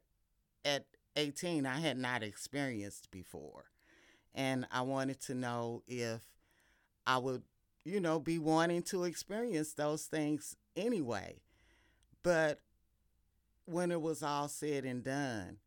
at 0.65 0.87
18 1.17 1.67
I 1.67 1.79
had 1.79 1.99
not 1.99 2.23
experienced 2.23 3.11
before. 3.11 3.65
And 4.35 4.67
I 4.73 4.81
wanted 4.81 5.21
to 5.25 5.35
know 5.35 5.83
if 5.87 6.23
I 7.07 7.19
would, 7.19 7.43
you 7.85 8.01
know, 8.01 8.19
be 8.19 8.39
wanting 8.39 8.83
to 8.85 9.05
experience 9.05 9.75
those 9.75 10.07
things 10.07 10.57
anyway. 10.75 11.43
But 12.23 12.61
when 13.67 13.91
it 13.91 14.01
was 14.01 14.23
all 14.23 14.49
said 14.49 14.87
and 14.87 15.05
done, 15.05 15.59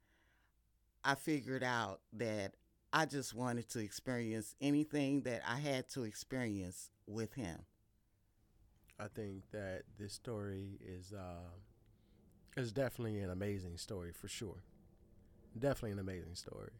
I 1.03 1.13
figured 1.13 1.63
out 1.63 1.99
that 2.13 2.55
I 2.91 3.05
just 3.05 3.35
wanted 3.35 3.69
to 3.69 3.79
experience 3.81 4.55
anything 4.59 5.21
that 5.25 5.43
I 5.47 5.59
had 5.59 5.87
to 5.89 6.05
experience 6.05 6.89
with 7.05 7.35
him. 7.35 7.67
I 8.99 9.07
think 9.07 9.43
that 9.51 9.83
this 9.99 10.13
story 10.13 10.79
is 10.85 11.13
uh, 11.13 11.49
is 12.55 12.71
definitely 12.71 13.19
an 13.19 13.29
amazing 13.29 13.77
story 13.77 14.11
for 14.13 14.27
sure. 14.27 14.63
Definitely 15.57 15.91
an 15.91 15.99
amazing 15.99 16.35
story. 16.35 16.71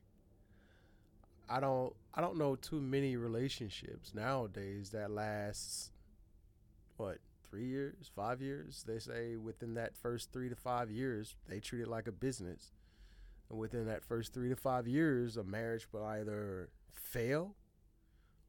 I 1.50 1.60
don't 1.60 1.94
I 2.14 2.22
don't 2.22 2.38
know 2.38 2.56
too 2.56 2.80
many 2.80 3.18
relationships 3.18 4.14
nowadays 4.14 4.92
that 4.92 5.12
lasts 5.12 5.92
what 6.98 7.20
three 7.50 7.66
years, 7.66 8.10
five 8.16 8.42
years. 8.42 8.84
They 8.88 9.00
say 9.00 9.36
within 9.36 9.74
that 9.76 9.96
first 9.96 10.32
three 10.32 10.50
to 10.50 10.56
five 10.56 10.90
years, 10.90 11.36
they 11.48 11.60
treat 11.60 11.82
it 11.82 11.88
like 11.88 12.08
a 12.08 12.12
business, 12.12 12.72
and 13.50 13.60
within 13.60 13.86
that 13.88 14.04
first 14.04 14.34
three 14.34 14.50
to 14.50 14.56
five 14.56 14.88
years, 14.88 15.38
a 15.38 15.44
marriage 15.44 15.88
will 15.92 16.06
either 16.06 16.70
fail 16.94 17.56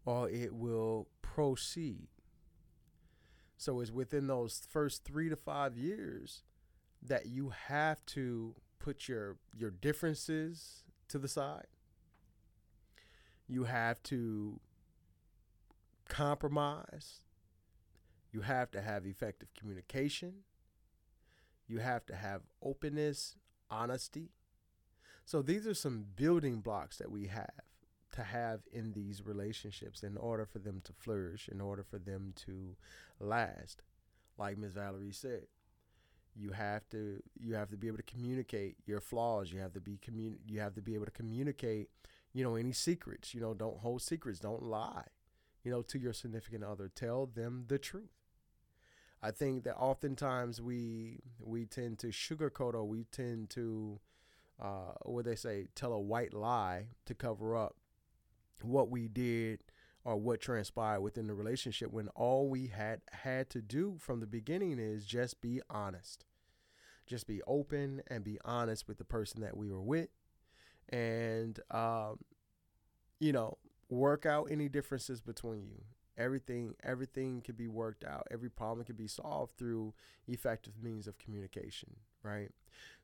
or 0.04 0.30
it 0.30 0.54
will 0.54 1.08
proceed. 1.20 2.06
So 3.56 3.80
it's 3.80 3.90
within 3.90 4.26
those 4.26 4.62
first 4.68 5.04
three 5.04 5.28
to 5.28 5.36
five 5.36 5.76
years 5.76 6.42
that 7.02 7.26
you 7.26 7.50
have 7.68 8.04
to 8.06 8.54
put 8.78 9.08
your 9.08 9.36
your 9.56 9.70
differences 9.70 10.84
to 11.08 11.18
the 11.18 11.28
side. 11.28 11.66
You 13.48 13.64
have 13.64 14.02
to 14.04 14.60
compromise. 16.08 17.20
You 18.32 18.42
have 18.42 18.70
to 18.72 18.82
have 18.82 19.06
effective 19.06 19.48
communication. 19.58 20.44
You 21.66 21.78
have 21.78 22.04
to 22.06 22.14
have 22.14 22.42
openness, 22.62 23.36
honesty. 23.70 24.30
So 25.24 25.42
these 25.42 25.66
are 25.66 25.74
some 25.74 26.04
building 26.14 26.60
blocks 26.60 26.98
that 26.98 27.10
we 27.10 27.26
have 27.26 27.62
to 28.16 28.24
have 28.24 28.60
in 28.72 28.92
these 28.92 29.24
relationships 29.24 30.02
in 30.02 30.16
order 30.16 30.44
for 30.44 30.58
them 30.58 30.80
to 30.84 30.92
flourish, 30.92 31.48
in 31.48 31.60
order 31.60 31.82
for 31.82 31.98
them 31.98 32.32
to 32.46 32.76
last. 33.20 33.82
Like 34.38 34.58
Ms. 34.58 34.72
Valerie 34.72 35.12
said, 35.12 35.46
you 36.34 36.50
have 36.50 36.88
to 36.90 37.22
you 37.38 37.54
have 37.54 37.70
to 37.70 37.76
be 37.76 37.86
able 37.86 37.96
to 37.96 38.02
communicate 38.02 38.76
your 38.84 39.00
flaws. 39.00 39.52
You 39.52 39.60
have 39.60 39.72
to 39.72 39.80
be 39.80 39.98
commun- 39.98 40.38
you 40.46 40.60
have 40.60 40.74
to 40.74 40.82
be 40.82 40.94
able 40.94 41.06
to 41.06 41.10
communicate, 41.10 41.88
you 42.32 42.44
know, 42.44 42.56
any 42.56 42.72
secrets. 42.72 43.34
You 43.34 43.40
know, 43.40 43.54
don't 43.54 43.78
hold 43.78 44.02
secrets, 44.02 44.38
don't 44.40 44.62
lie. 44.62 45.06
You 45.64 45.70
know, 45.70 45.82
to 45.82 45.98
your 45.98 46.12
significant 46.12 46.62
other, 46.62 46.90
tell 46.94 47.26
them 47.26 47.64
the 47.68 47.78
truth. 47.78 48.10
I 49.22 49.30
think 49.30 49.64
that 49.64 49.76
oftentimes 49.76 50.60
we 50.60 51.20
we 51.40 51.64
tend 51.64 51.98
to 52.00 52.08
sugarcoat 52.08 52.74
or 52.74 52.84
we 52.84 53.04
tend 53.04 53.50
to 53.50 54.00
uh, 54.60 54.92
what 55.02 55.24
they 55.24 55.36
say, 55.36 55.68
tell 55.74 55.92
a 55.92 56.00
white 56.00 56.32
lie 56.32 56.86
to 57.06 57.14
cover 57.14 57.56
up 57.56 57.76
what 58.62 58.90
we 58.90 59.08
did 59.08 59.60
or 60.04 60.16
what 60.16 60.40
transpired 60.40 61.00
within 61.00 61.26
the 61.26 61.34
relationship 61.34 61.90
when 61.90 62.08
all 62.08 62.48
we 62.48 62.68
had 62.68 63.00
had 63.10 63.50
to 63.50 63.60
do 63.60 63.96
from 63.98 64.20
the 64.20 64.26
beginning 64.26 64.78
is 64.78 65.04
just 65.04 65.40
be 65.40 65.60
honest. 65.68 66.24
Just 67.06 67.26
be 67.26 67.42
open 67.46 68.02
and 68.08 68.24
be 68.24 68.38
honest 68.44 68.86
with 68.88 68.98
the 68.98 69.04
person 69.04 69.40
that 69.40 69.56
we 69.56 69.70
were 69.70 69.82
with 69.82 70.08
and 70.88 71.58
um, 71.70 72.18
you 73.18 73.32
know, 73.32 73.58
work 73.88 74.26
out 74.26 74.48
any 74.50 74.68
differences 74.68 75.20
between 75.20 75.68
you. 75.68 75.82
Everything 76.18 76.74
everything 76.82 77.42
can 77.42 77.56
be 77.56 77.68
worked 77.68 78.04
out. 78.04 78.26
Every 78.30 78.48
problem 78.48 78.84
can 78.86 78.96
be 78.96 79.06
solved 79.06 79.58
through 79.58 79.92
effective 80.26 80.72
means 80.82 81.06
of 81.06 81.18
communication, 81.18 81.96
right? 82.22 82.50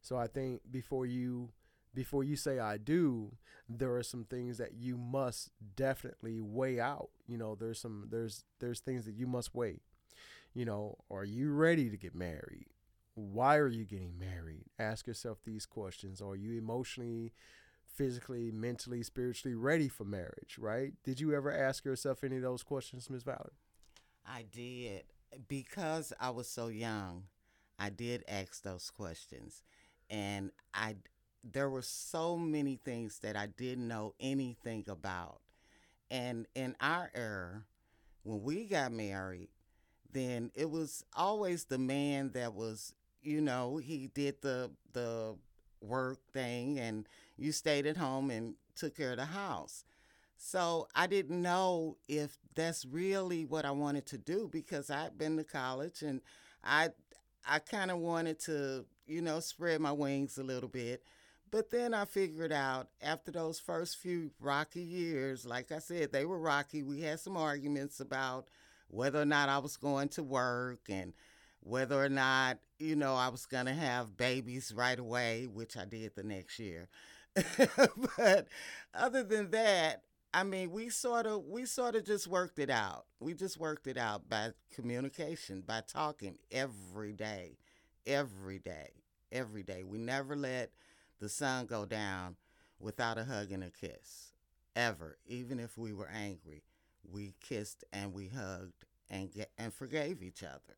So 0.00 0.16
I 0.16 0.28
think 0.28 0.62
before 0.70 1.04
you 1.04 1.50
before 1.94 2.24
you 2.24 2.36
say 2.36 2.58
I 2.58 2.76
do, 2.76 3.32
there 3.68 3.94
are 3.94 4.02
some 4.02 4.24
things 4.24 4.58
that 4.58 4.74
you 4.74 4.96
must 4.96 5.50
definitely 5.76 6.40
weigh 6.40 6.80
out. 6.80 7.10
You 7.26 7.38
know, 7.38 7.54
there's 7.54 7.80
some 7.80 8.08
there's 8.10 8.44
there's 8.60 8.80
things 8.80 9.04
that 9.06 9.14
you 9.14 9.26
must 9.26 9.54
weigh. 9.54 9.80
You 10.54 10.64
know, 10.64 10.98
are 11.10 11.24
you 11.24 11.52
ready 11.52 11.88
to 11.90 11.96
get 11.96 12.14
married? 12.14 12.66
Why 13.14 13.56
are 13.56 13.68
you 13.68 13.84
getting 13.84 14.18
married? 14.18 14.64
Ask 14.78 15.06
yourself 15.06 15.38
these 15.44 15.66
questions. 15.66 16.20
Are 16.20 16.36
you 16.36 16.58
emotionally, 16.58 17.32
physically, 17.94 18.50
mentally, 18.50 19.02
spiritually 19.02 19.54
ready 19.54 19.88
for 19.88 20.04
marriage, 20.04 20.56
right? 20.58 20.92
Did 21.04 21.20
you 21.20 21.34
ever 21.34 21.52
ask 21.52 21.84
yourself 21.84 22.24
any 22.24 22.36
of 22.36 22.42
those 22.42 22.62
questions, 22.62 23.10
Ms. 23.10 23.22
Valerie? 23.22 23.58
I 24.26 24.44
did. 24.50 25.04
Because 25.48 26.12
I 26.20 26.30
was 26.30 26.48
so 26.48 26.68
young, 26.68 27.24
I 27.78 27.90
did 27.90 28.24
ask 28.28 28.62
those 28.62 28.90
questions. 28.90 29.62
And 30.10 30.50
I 30.74 30.96
there 31.44 31.70
were 31.70 31.82
so 31.82 32.36
many 32.36 32.76
things 32.84 33.18
that 33.20 33.36
I 33.36 33.46
didn't 33.46 33.88
know 33.88 34.14
anything 34.20 34.84
about. 34.88 35.40
And 36.10 36.46
in 36.54 36.76
our 36.80 37.10
era, 37.14 37.64
when 38.24 38.42
we 38.42 38.66
got 38.66 38.92
married, 38.92 39.48
then 40.12 40.50
it 40.54 40.70
was 40.70 41.04
always 41.16 41.64
the 41.64 41.78
man 41.78 42.32
that 42.32 42.54
was, 42.54 42.94
you 43.22 43.40
know, 43.40 43.78
he 43.78 44.08
did 44.14 44.42
the 44.42 44.70
the 44.92 45.34
work 45.80 46.18
thing 46.32 46.78
and 46.78 47.08
you 47.36 47.52
stayed 47.52 47.86
at 47.86 47.96
home 47.96 48.30
and 48.30 48.54
took 48.76 48.96
care 48.96 49.12
of 49.12 49.16
the 49.18 49.24
house. 49.26 49.84
So 50.36 50.88
I 50.94 51.06
didn't 51.06 51.40
know 51.40 51.96
if 52.08 52.38
that's 52.54 52.84
really 52.84 53.44
what 53.44 53.64
I 53.64 53.70
wanted 53.70 54.06
to 54.06 54.18
do 54.18 54.48
because 54.50 54.90
I'd 54.90 55.18
been 55.18 55.36
to 55.36 55.44
college 55.44 56.02
and 56.02 56.20
I 56.64 56.90
I 57.46 57.58
kind 57.58 57.90
of 57.90 57.98
wanted 57.98 58.38
to, 58.40 58.84
you 59.06 59.22
know, 59.22 59.40
spread 59.40 59.80
my 59.80 59.92
wings 59.92 60.38
a 60.38 60.42
little 60.44 60.68
bit. 60.68 61.02
But 61.52 61.70
then 61.70 61.94
I 61.94 62.06
figured 62.06 62.52
out 62.52 62.88
after 63.02 63.30
those 63.30 63.60
first 63.60 63.98
few 63.98 64.32
rocky 64.40 64.82
years, 64.82 65.46
like 65.46 65.72
I 65.72 65.80
said, 65.80 66.12
they 66.12 66.24
were 66.24 66.38
rocky. 66.40 66.82
We 66.82 67.02
had 67.02 67.20
some 67.20 67.36
arguments 67.36 68.00
about 68.00 68.48
whether 68.88 69.22
or 69.22 69.26
not 69.26 69.50
I 69.50 69.58
was 69.58 69.76
going 69.76 70.08
to 70.10 70.24
work 70.24 70.80
and 70.88 71.14
whether 71.60 72.02
or 72.02 72.08
not, 72.08 72.58
you 72.80 72.96
know, 72.96 73.14
I 73.16 73.28
was 73.28 73.46
going 73.46 73.66
to 73.66 73.74
have 73.74 74.16
babies 74.16 74.72
right 74.74 74.98
away, 74.98 75.46
which 75.46 75.76
I 75.76 75.84
did 75.84 76.16
the 76.16 76.24
next 76.24 76.58
year. 76.58 76.88
but 78.18 78.48
other 78.94 79.22
than 79.22 79.50
that, 79.52 80.04
I 80.34 80.44
mean, 80.44 80.70
we 80.72 80.88
sort 80.88 81.26
of 81.26 81.44
we 81.44 81.66
sort 81.66 81.94
of 81.94 82.04
just 82.06 82.26
worked 82.26 82.58
it 82.58 82.70
out. 82.70 83.04
We 83.20 83.34
just 83.34 83.58
worked 83.58 83.86
it 83.86 83.98
out 83.98 84.28
by 84.28 84.52
communication, 84.74 85.62
by 85.66 85.82
talking 85.86 86.38
every 86.50 87.12
day, 87.12 87.58
every 88.06 88.58
day, 88.58 88.90
every 89.30 89.62
day. 89.62 89.84
We 89.84 89.98
never 89.98 90.36
let 90.36 90.70
the 91.22 91.28
sun 91.28 91.66
go 91.66 91.86
down 91.86 92.34
without 92.80 93.16
a 93.16 93.22
hug 93.24 93.52
and 93.52 93.62
a 93.62 93.70
kiss. 93.70 94.32
Ever. 94.74 95.18
Even 95.24 95.60
if 95.60 95.78
we 95.78 95.92
were 95.92 96.10
angry, 96.12 96.64
we 97.08 97.36
kissed 97.40 97.84
and 97.92 98.12
we 98.12 98.28
hugged 98.28 98.84
and 99.08 99.30
get, 99.30 99.52
and 99.56 99.72
forgave 99.72 100.20
each 100.20 100.42
other. 100.42 100.76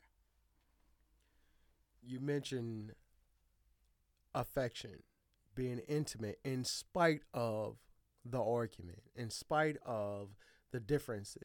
You 2.07 2.21
mentioned 2.21 2.93
affection, 4.35 5.03
being 5.55 5.79
intimate 5.89 6.41
in 6.45 6.65
spite 6.65 7.23
of 7.33 7.77
the 8.23 8.43
argument, 8.43 9.03
in 9.17 9.31
spite 9.31 9.79
of 9.87 10.37
the 10.73 10.81
differences. 10.81 11.43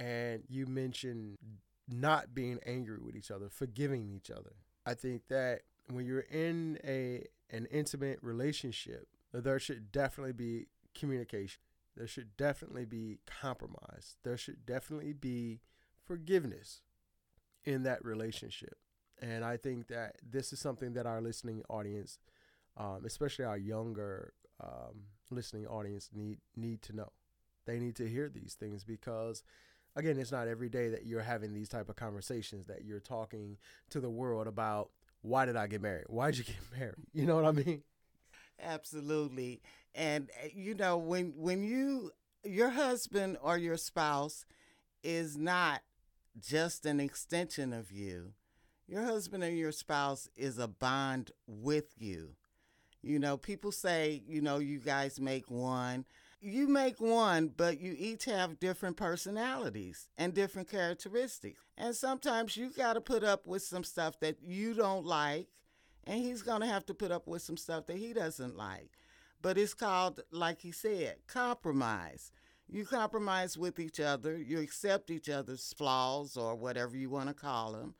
And 0.00 0.42
you 0.48 0.66
mentioned 0.66 1.38
not 1.88 2.34
being 2.34 2.58
angry 2.66 2.98
with 2.98 3.14
each 3.14 3.30
other, 3.30 3.48
forgiving 3.50 4.10
each 4.10 4.32
other. 4.32 4.54
I 4.84 4.94
think 4.94 5.28
that 5.28 5.60
when 5.90 6.06
you're 6.06 6.20
in 6.20 6.78
a 6.82 7.26
an 7.52 7.66
intimate 7.66 8.18
relationship, 8.22 9.06
there 9.32 9.58
should 9.58 9.92
definitely 9.92 10.32
be 10.32 10.66
communication. 10.94 11.60
There 11.96 12.06
should 12.06 12.36
definitely 12.36 12.86
be 12.86 13.18
compromise. 13.26 14.16
There 14.24 14.36
should 14.36 14.64
definitely 14.64 15.12
be 15.12 15.60
forgiveness 16.06 16.80
in 17.64 17.82
that 17.82 18.04
relationship. 18.04 18.76
And 19.20 19.44
I 19.44 19.56
think 19.56 19.88
that 19.88 20.16
this 20.28 20.52
is 20.52 20.58
something 20.58 20.94
that 20.94 21.06
our 21.06 21.20
listening 21.20 21.62
audience, 21.68 22.18
um, 22.76 23.02
especially 23.04 23.44
our 23.44 23.58
younger 23.58 24.32
um, 24.60 25.04
listening 25.30 25.66
audience, 25.66 26.10
need 26.12 26.38
need 26.56 26.82
to 26.82 26.96
know. 26.96 27.12
They 27.66 27.78
need 27.78 27.94
to 27.96 28.08
hear 28.08 28.28
these 28.28 28.56
things 28.58 28.82
because, 28.82 29.44
again, 29.94 30.18
it's 30.18 30.32
not 30.32 30.48
every 30.48 30.68
day 30.68 30.88
that 30.88 31.06
you're 31.06 31.20
having 31.20 31.52
these 31.52 31.68
type 31.68 31.88
of 31.88 31.96
conversations 31.96 32.66
that 32.66 32.84
you're 32.84 32.98
talking 33.00 33.58
to 33.90 34.00
the 34.00 34.10
world 34.10 34.48
about. 34.48 34.90
Why 35.22 35.46
did 35.46 35.56
I 35.56 35.66
get 35.66 35.80
married? 35.82 36.04
Why 36.08 36.30
did 36.30 36.38
you 36.38 36.44
get 36.44 36.56
married? 36.78 36.94
You 37.12 37.26
know 37.26 37.36
what 37.36 37.46
I 37.46 37.52
mean? 37.52 37.82
Absolutely. 38.62 39.60
And 39.94 40.30
uh, 40.42 40.48
you 40.54 40.74
know 40.74 40.96
when 40.98 41.32
when 41.36 41.62
you 41.62 42.12
your 42.44 42.70
husband 42.70 43.36
or 43.42 43.56
your 43.58 43.76
spouse 43.76 44.44
is 45.02 45.36
not 45.36 45.82
just 46.40 46.86
an 46.86 47.00
extension 47.00 47.72
of 47.72 47.92
you. 47.92 48.32
Your 48.88 49.04
husband 49.04 49.44
or 49.44 49.50
your 49.50 49.72
spouse 49.72 50.28
is 50.36 50.58
a 50.58 50.68
bond 50.68 51.30
with 51.46 51.94
you. 51.98 52.30
You 53.02 53.18
know, 53.18 53.36
people 53.36 53.72
say, 53.72 54.22
you 54.26 54.40
know, 54.40 54.58
you 54.58 54.78
guys 54.78 55.20
make 55.20 55.50
one. 55.50 56.04
You 56.44 56.66
make 56.66 57.00
one, 57.00 57.52
but 57.56 57.80
you 57.80 57.94
each 57.96 58.24
have 58.24 58.58
different 58.58 58.96
personalities 58.96 60.08
and 60.18 60.34
different 60.34 60.68
characteristics. 60.68 61.60
And 61.78 61.94
sometimes 61.94 62.56
you 62.56 62.70
got 62.70 62.94
to 62.94 63.00
put 63.00 63.22
up 63.22 63.46
with 63.46 63.62
some 63.62 63.84
stuff 63.84 64.18
that 64.18 64.38
you 64.42 64.74
don't 64.74 65.06
like, 65.06 65.46
and 66.04 66.18
he's 66.18 66.42
going 66.42 66.60
to 66.62 66.66
have 66.66 66.84
to 66.86 66.94
put 66.94 67.12
up 67.12 67.28
with 67.28 67.42
some 67.42 67.56
stuff 67.56 67.86
that 67.86 67.96
he 67.96 68.12
doesn't 68.12 68.56
like. 68.56 68.90
But 69.40 69.56
it's 69.56 69.72
called, 69.72 70.18
like 70.32 70.60
he 70.62 70.72
said, 70.72 71.18
compromise. 71.28 72.32
You 72.68 72.86
compromise 72.86 73.56
with 73.56 73.78
each 73.78 74.00
other, 74.00 74.36
you 74.36 74.58
accept 74.58 75.10
each 75.10 75.28
other's 75.28 75.72
flaws 75.78 76.36
or 76.36 76.56
whatever 76.56 76.96
you 76.96 77.08
want 77.08 77.28
to 77.28 77.34
call 77.34 77.72
them, 77.72 77.94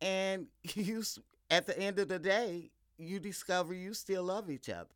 and 0.00 0.46
you 0.62 1.02
at 1.50 1.66
the 1.66 1.78
end 1.78 1.98
of 1.98 2.08
the 2.08 2.18
day, 2.18 2.70
you 2.96 3.20
discover 3.20 3.74
you 3.74 3.92
still 3.92 4.24
love 4.24 4.48
each 4.48 4.70
other. 4.70 4.88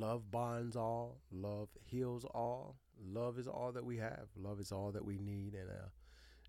Love 0.00 0.30
bonds 0.30 0.76
all, 0.76 1.18
love 1.32 1.68
heals 1.82 2.24
all. 2.24 2.76
Love 3.02 3.38
is 3.38 3.46
all 3.46 3.72
that 3.72 3.84
we 3.84 3.96
have. 3.96 4.26
Love 4.36 4.60
is 4.60 4.72
all 4.72 4.92
that 4.92 5.04
we 5.04 5.18
need 5.18 5.54
in 5.54 5.68
a 5.68 5.90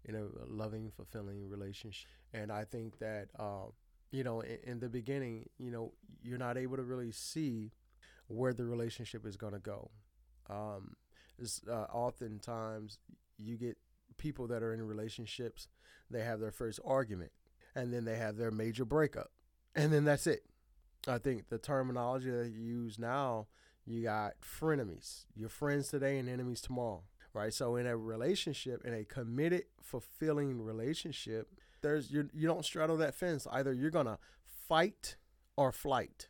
in 0.05 0.15
a 0.15 0.27
loving, 0.47 0.91
fulfilling 0.95 1.49
relationship. 1.49 2.07
And 2.33 2.51
I 2.51 2.63
think 2.65 2.99
that 2.99 3.29
uh, 3.37 3.67
you 4.11 4.23
know, 4.23 4.41
in, 4.41 4.57
in 4.63 4.79
the 4.79 4.89
beginning, 4.89 5.49
you 5.57 5.71
know, 5.71 5.93
you're 6.21 6.37
not 6.37 6.57
able 6.57 6.77
to 6.77 6.83
really 6.83 7.11
see 7.11 7.71
where 8.27 8.53
the 8.53 8.65
relationship 8.65 9.25
is 9.25 9.37
going 9.37 9.53
to 9.53 9.59
go. 9.59 9.91
Um, 10.49 10.95
is 11.39 11.61
uh, 11.69 11.85
oftentimes 11.93 12.99
you 13.37 13.57
get 13.57 13.77
people 14.17 14.47
that 14.47 14.63
are 14.63 14.73
in 14.73 14.81
relationships, 14.81 15.67
they 16.09 16.23
have 16.23 16.39
their 16.39 16.51
first 16.51 16.79
argument, 16.85 17.31
and 17.75 17.93
then 17.93 18.05
they 18.05 18.17
have 18.17 18.37
their 18.37 18.51
major 18.51 18.85
breakup, 18.85 19.31
and 19.75 19.91
then 19.93 20.03
that's 20.05 20.27
it. 20.27 20.43
I 21.07 21.17
think 21.17 21.49
the 21.49 21.57
terminology 21.57 22.29
that 22.31 22.49
you 22.49 22.61
use 22.61 22.99
now, 22.99 23.47
you 23.85 24.03
got 24.03 24.33
frenemies. 24.41 25.25
You're 25.35 25.49
friends 25.49 25.89
today 25.89 26.17
and 26.17 26.29
enemies 26.29 26.61
tomorrow, 26.61 27.03
right? 27.33 27.53
So 27.53 27.75
in 27.77 27.87
a 27.87 27.95
relationship, 27.95 28.83
in 28.85 28.93
a 28.93 29.03
committed, 29.05 29.63
fulfilling 29.81 30.61
relationship, 30.61 31.47
there's 31.81 32.11
you 32.11 32.29
you 32.33 32.47
don't 32.47 32.65
straddle 32.65 32.97
that 32.97 33.15
fence. 33.15 33.47
Either 33.51 33.71
you're 33.71 33.91
gonna 33.91 34.19
fight 34.67 35.15
or 35.55 35.71
flight. 35.71 36.27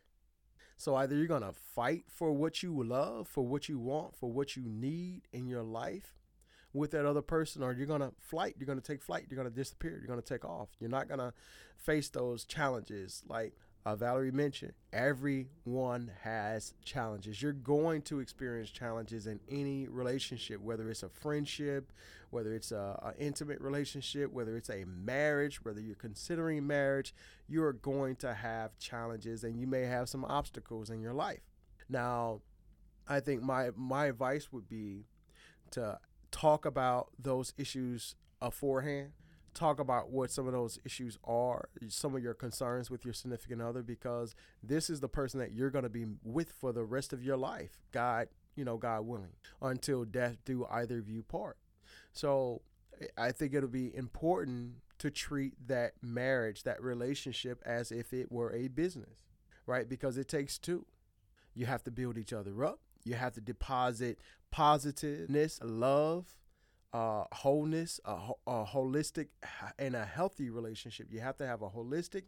So 0.76 0.94
either 0.94 1.16
you're 1.16 1.26
to 1.26 1.52
fight 1.52 2.04
for 2.08 2.32
what 2.32 2.62
you 2.62 2.84
love, 2.84 3.26
for 3.26 3.44
what 3.44 3.68
you 3.68 3.80
want, 3.80 4.14
for 4.16 4.30
what 4.30 4.56
you 4.56 4.62
need 4.64 5.22
in 5.32 5.48
your 5.48 5.64
life 5.64 6.14
with 6.72 6.92
that 6.92 7.04
other 7.04 7.20
person, 7.20 7.64
or 7.64 7.72
you're 7.72 7.86
to 7.98 8.12
flight. 8.20 8.54
You're 8.58 8.72
to 8.76 8.80
take 8.80 9.02
flight. 9.02 9.26
You're 9.28 9.42
to 9.42 9.50
disappear. 9.50 9.98
You're 9.98 10.14
to 10.14 10.22
take 10.22 10.44
off. 10.44 10.68
You're 10.78 10.88
not 10.88 11.08
to 11.18 11.32
face 11.76 12.08
those 12.08 12.44
challenges 12.44 13.24
like 13.28 13.54
uh, 13.88 13.96
Valerie 13.96 14.30
mentioned, 14.30 14.74
everyone 14.92 16.10
has 16.22 16.74
challenges. 16.84 17.40
You're 17.40 17.54
going 17.54 18.02
to 18.02 18.20
experience 18.20 18.68
challenges 18.70 19.26
in 19.26 19.40
any 19.50 19.88
relationship, 19.88 20.60
whether 20.60 20.90
it's 20.90 21.02
a 21.02 21.08
friendship, 21.08 21.90
whether 22.28 22.52
it's 22.52 22.70
a, 22.70 23.14
intimate 23.18 23.62
relationship, 23.62 24.30
whether 24.30 24.58
it's 24.58 24.68
a 24.68 24.84
marriage, 24.84 25.64
whether 25.64 25.80
you're 25.80 25.96
considering 25.96 26.66
marriage. 26.66 27.14
You 27.48 27.64
are 27.64 27.72
going 27.72 28.16
to 28.16 28.34
have 28.34 28.78
challenges, 28.78 29.42
and 29.42 29.58
you 29.58 29.66
may 29.66 29.84
have 29.84 30.10
some 30.10 30.26
obstacles 30.26 30.90
in 30.90 31.00
your 31.00 31.14
life. 31.14 31.40
Now, 31.88 32.42
I 33.08 33.20
think 33.20 33.42
my 33.42 33.70
my 33.74 34.04
advice 34.06 34.52
would 34.52 34.68
be 34.68 35.06
to 35.70 35.98
talk 36.30 36.66
about 36.66 37.08
those 37.18 37.54
issues 37.56 38.16
beforehand 38.38 39.12
talk 39.58 39.80
about 39.80 40.10
what 40.10 40.30
some 40.30 40.46
of 40.46 40.52
those 40.52 40.78
issues 40.84 41.18
are, 41.24 41.68
some 41.88 42.14
of 42.14 42.22
your 42.22 42.34
concerns 42.34 42.90
with 42.90 43.04
your 43.04 43.12
significant 43.12 43.60
other, 43.60 43.82
because 43.82 44.34
this 44.62 44.88
is 44.88 45.00
the 45.00 45.08
person 45.08 45.40
that 45.40 45.52
you're 45.52 45.70
going 45.70 45.82
to 45.82 45.88
be 45.88 46.06
with 46.22 46.52
for 46.52 46.72
the 46.72 46.84
rest 46.84 47.12
of 47.12 47.22
your 47.22 47.36
life, 47.36 47.80
God, 47.90 48.28
you 48.54 48.64
know, 48.64 48.76
God 48.76 49.02
willing, 49.02 49.32
until 49.60 50.04
death 50.04 50.38
do 50.44 50.66
either 50.70 50.98
of 50.98 51.08
you 51.08 51.22
part. 51.22 51.56
So 52.12 52.62
I 53.16 53.32
think 53.32 53.54
it'll 53.54 53.68
be 53.68 53.94
important 53.94 54.74
to 54.98 55.10
treat 55.10 55.54
that 55.68 55.92
marriage, 56.02 56.62
that 56.62 56.82
relationship, 56.82 57.62
as 57.66 57.90
if 57.90 58.12
it 58.12 58.30
were 58.30 58.52
a 58.52 58.68
business, 58.68 59.18
right? 59.66 59.88
Because 59.88 60.16
it 60.16 60.28
takes 60.28 60.58
two. 60.58 60.86
You 61.54 61.66
have 61.66 61.82
to 61.84 61.90
build 61.90 62.16
each 62.16 62.32
other 62.32 62.64
up. 62.64 62.80
You 63.04 63.14
have 63.14 63.34
to 63.34 63.40
deposit 63.40 64.18
positiveness, 64.50 65.60
love, 65.62 66.36
uh, 66.92 67.24
wholeness, 67.32 68.00
a, 68.04 68.16
a 68.46 68.64
holistic 68.64 69.28
and 69.78 69.94
a 69.94 70.04
healthy 70.04 70.50
relationship. 70.50 71.08
You 71.10 71.20
have 71.20 71.36
to 71.38 71.46
have 71.46 71.62
a 71.62 71.68
holistic, 71.68 72.24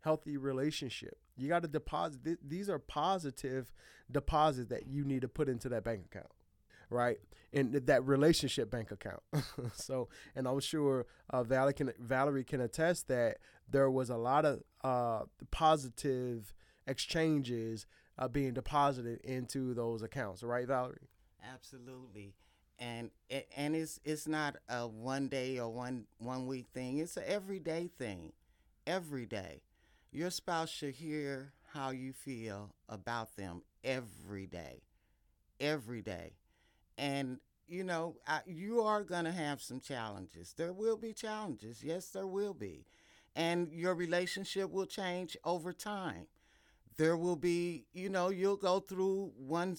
healthy 0.00 0.36
relationship. 0.36 1.18
You 1.36 1.48
got 1.48 1.62
to 1.62 1.68
deposit. 1.68 2.24
Th- 2.24 2.38
these 2.46 2.68
are 2.68 2.78
positive 2.78 3.72
deposits 4.10 4.68
that 4.68 4.86
you 4.86 5.04
need 5.04 5.22
to 5.22 5.28
put 5.28 5.48
into 5.48 5.68
that 5.70 5.84
bank 5.84 6.06
account, 6.06 6.30
right? 6.90 7.18
In 7.52 7.80
that 7.86 8.04
relationship 8.04 8.70
bank 8.70 8.90
account. 8.90 9.22
so, 9.74 10.08
and 10.36 10.46
I'm 10.46 10.60
sure 10.60 11.06
uh, 11.30 11.42
Valerie 11.42 11.74
can 11.74 11.92
Valerie 11.98 12.44
can 12.44 12.60
attest 12.60 13.08
that 13.08 13.38
there 13.68 13.90
was 13.90 14.10
a 14.10 14.16
lot 14.16 14.44
of 14.44 14.62
uh, 14.82 15.24
positive 15.50 16.52
exchanges 16.86 17.86
uh, 18.18 18.28
being 18.28 18.52
deposited 18.52 19.20
into 19.22 19.74
those 19.74 20.02
accounts, 20.02 20.42
right, 20.42 20.66
Valerie? 20.66 21.08
Absolutely 21.52 22.34
and 22.78 23.10
and 23.56 23.76
it's 23.76 24.00
it's 24.04 24.26
not 24.26 24.56
a 24.68 24.86
one 24.86 25.28
day 25.28 25.58
or 25.58 25.70
one 25.70 26.06
one 26.18 26.46
week 26.46 26.66
thing. 26.74 26.98
It's 26.98 27.16
an 27.16 27.24
everyday 27.26 27.88
thing. 27.98 28.32
Every 28.86 29.26
day, 29.26 29.62
your 30.12 30.30
spouse 30.30 30.70
should 30.70 30.94
hear 30.94 31.52
how 31.72 31.90
you 31.90 32.12
feel 32.12 32.74
about 32.88 33.36
them 33.36 33.62
every 33.82 34.46
day, 34.46 34.82
every 35.60 36.02
day, 36.02 36.32
and 36.98 37.38
you 37.68 37.84
know 37.84 38.16
I, 38.26 38.40
you 38.46 38.82
are 38.82 39.04
gonna 39.04 39.32
have 39.32 39.62
some 39.62 39.80
challenges. 39.80 40.54
There 40.56 40.72
will 40.72 40.96
be 40.96 41.12
challenges. 41.12 41.82
Yes, 41.84 42.08
there 42.10 42.26
will 42.26 42.54
be, 42.54 42.86
and 43.36 43.72
your 43.72 43.94
relationship 43.94 44.70
will 44.70 44.86
change 44.86 45.36
over 45.44 45.72
time. 45.72 46.26
There 46.96 47.16
will 47.16 47.36
be, 47.36 47.86
you 47.92 48.08
know, 48.08 48.30
you'll 48.30 48.56
go 48.56 48.80
through 48.80 49.32
one 49.36 49.76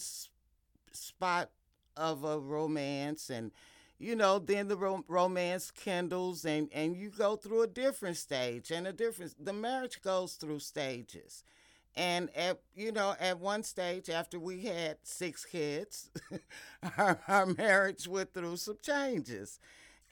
spot 0.92 1.50
of 1.98 2.24
a 2.24 2.40
romance 2.40 3.30
and 3.30 3.52
you 3.98 4.16
know 4.16 4.40
then 4.40 4.68
the 4.68 4.78
rom- 4.78 5.06
romance 5.08 5.72
kindles 5.72 6.46
and 6.46 6.70
and 6.74 6.96
you 6.96 7.10
go 7.10 7.36
through 7.36 7.62
a 7.64 7.68
different 7.68 8.18
stage 8.18 8.72
and 8.72 8.88
a 8.88 8.94
different 8.94 9.34
the 9.44 9.54
marriage 9.54 10.02
goes 10.02 10.34
through 10.36 10.60
stages. 10.60 11.44
And 11.98 12.30
at 12.36 12.60
you 12.76 12.92
know 12.92 13.16
at 13.20 13.40
one 13.40 13.64
stage 13.64 14.10
after 14.10 14.40
we 14.40 14.62
had 14.62 14.98
six 15.04 15.46
kids 15.46 16.10
our, 16.98 17.20
our 17.28 17.46
marriage 17.46 18.08
went 18.08 18.34
through 18.34 18.58
some 18.58 18.78
changes. 18.82 19.60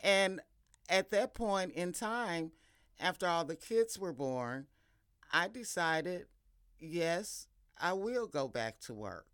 And 0.04 0.41
at 0.89 1.12
that 1.12 1.34
point 1.34 1.74
in 1.74 1.93
time 1.93 2.52
after 3.00 3.28
all 3.28 3.46
the 3.46 3.56
kids 3.56 3.98
were 3.98 4.13
born 4.13 4.67
i 5.32 5.48
decided 5.48 6.26
yes 6.80 7.48
i 7.80 7.93
will 7.93 8.28
go 8.28 8.48
back 8.48 8.80
to 8.80 8.93
work 8.93 9.26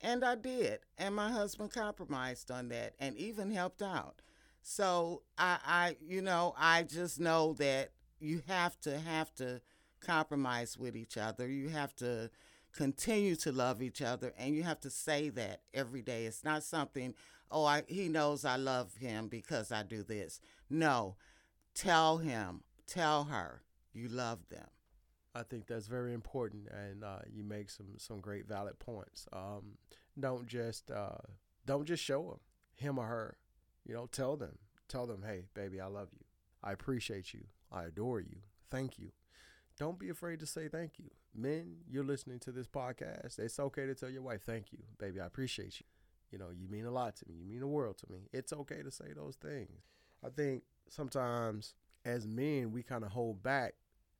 and 0.00 0.24
I 0.24 0.34
did. 0.34 0.80
And 0.96 1.14
my 1.14 1.30
husband 1.30 1.72
compromised 1.72 2.50
on 2.50 2.68
that 2.68 2.94
and 2.98 3.16
even 3.16 3.50
helped 3.50 3.82
out. 3.82 4.22
So 4.62 5.22
I, 5.36 5.58
I 5.64 5.96
you 6.00 6.20
know, 6.20 6.54
I 6.58 6.82
just 6.82 7.20
know 7.20 7.54
that 7.54 7.90
you 8.20 8.42
have 8.46 8.78
to 8.80 8.98
have 8.98 9.34
to 9.36 9.60
compromise 10.00 10.76
with 10.78 10.96
each 10.96 11.16
other. 11.16 11.48
You 11.48 11.68
have 11.70 11.94
to 11.96 12.30
continue 12.72 13.34
to 13.36 13.50
love 13.52 13.82
each 13.82 14.02
other 14.02 14.32
and 14.38 14.54
you 14.54 14.62
have 14.62 14.80
to 14.80 14.90
say 14.90 15.30
that 15.30 15.62
every 15.74 16.02
day. 16.02 16.26
It's 16.26 16.44
not 16.44 16.62
something, 16.62 17.14
oh, 17.50 17.64
I, 17.64 17.82
he 17.86 18.08
knows 18.08 18.44
I 18.44 18.56
love 18.56 18.96
him 18.96 19.28
because 19.28 19.72
I 19.72 19.82
do 19.82 20.02
this. 20.02 20.40
No. 20.68 21.16
Tell 21.74 22.18
him, 22.18 22.62
tell 22.86 23.24
her 23.24 23.62
you 23.92 24.08
love 24.08 24.48
them. 24.48 24.66
I 25.38 25.42
think 25.44 25.66
that's 25.66 25.86
very 25.86 26.12
important, 26.14 26.68
and 26.68 27.04
uh, 27.04 27.20
you 27.32 27.44
make 27.44 27.70
some 27.70 27.86
some 27.98 28.20
great 28.20 28.46
valid 28.48 28.78
points. 28.78 29.26
Um, 29.32 29.78
don't 30.18 30.46
just 30.46 30.90
uh, 30.90 31.18
don't 31.66 31.86
just 31.86 32.02
show 32.02 32.22
them 32.24 32.40
him 32.74 32.98
or 32.98 33.06
her. 33.06 33.36
You 33.86 33.94
know, 33.94 34.06
tell 34.06 34.36
them, 34.36 34.58
tell 34.88 35.06
them, 35.06 35.22
hey, 35.26 35.44
baby, 35.54 35.80
I 35.80 35.86
love 35.86 36.08
you. 36.12 36.24
I 36.62 36.72
appreciate 36.72 37.32
you. 37.34 37.44
I 37.72 37.84
adore 37.84 38.20
you. 38.20 38.38
Thank 38.70 38.98
you. 38.98 39.10
don't 39.78 39.98
be 39.98 40.08
afraid 40.10 40.40
to 40.40 40.46
say 40.46 40.68
thank 40.68 40.98
you. 40.98 41.10
Men, 41.34 41.76
you're 41.88 42.04
listening 42.04 42.40
to 42.40 42.52
this 42.52 42.66
podcast. 42.66 43.38
It's 43.38 43.60
okay 43.60 43.86
to 43.86 43.94
tell 43.94 44.10
your 44.10 44.22
wife, 44.22 44.42
thank 44.44 44.72
you, 44.72 44.78
baby. 44.98 45.20
I 45.20 45.26
appreciate 45.26 45.80
you. 45.80 45.86
You 46.32 46.38
know, 46.38 46.48
you 46.50 46.68
mean 46.68 46.84
a 46.84 46.90
lot 46.90 47.16
to 47.16 47.28
me. 47.28 47.36
You 47.36 47.46
mean 47.46 47.60
the 47.60 47.66
world 47.66 47.98
to 47.98 48.06
me. 48.12 48.28
It's 48.32 48.52
okay 48.52 48.82
to 48.82 48.90
say 48.90 49.12
those 49.14 49.36
things. 49.36 49.82
I 50.24 50.28
think 50.30 50.64
sometimes 50.90 51.74
as 52.04 52.26
men, 52.26 52.72
we 52.72 52.82
kind 52.82 53.04
of 53.04 53.12
hold 53.12 53.42
back 53.42 53.74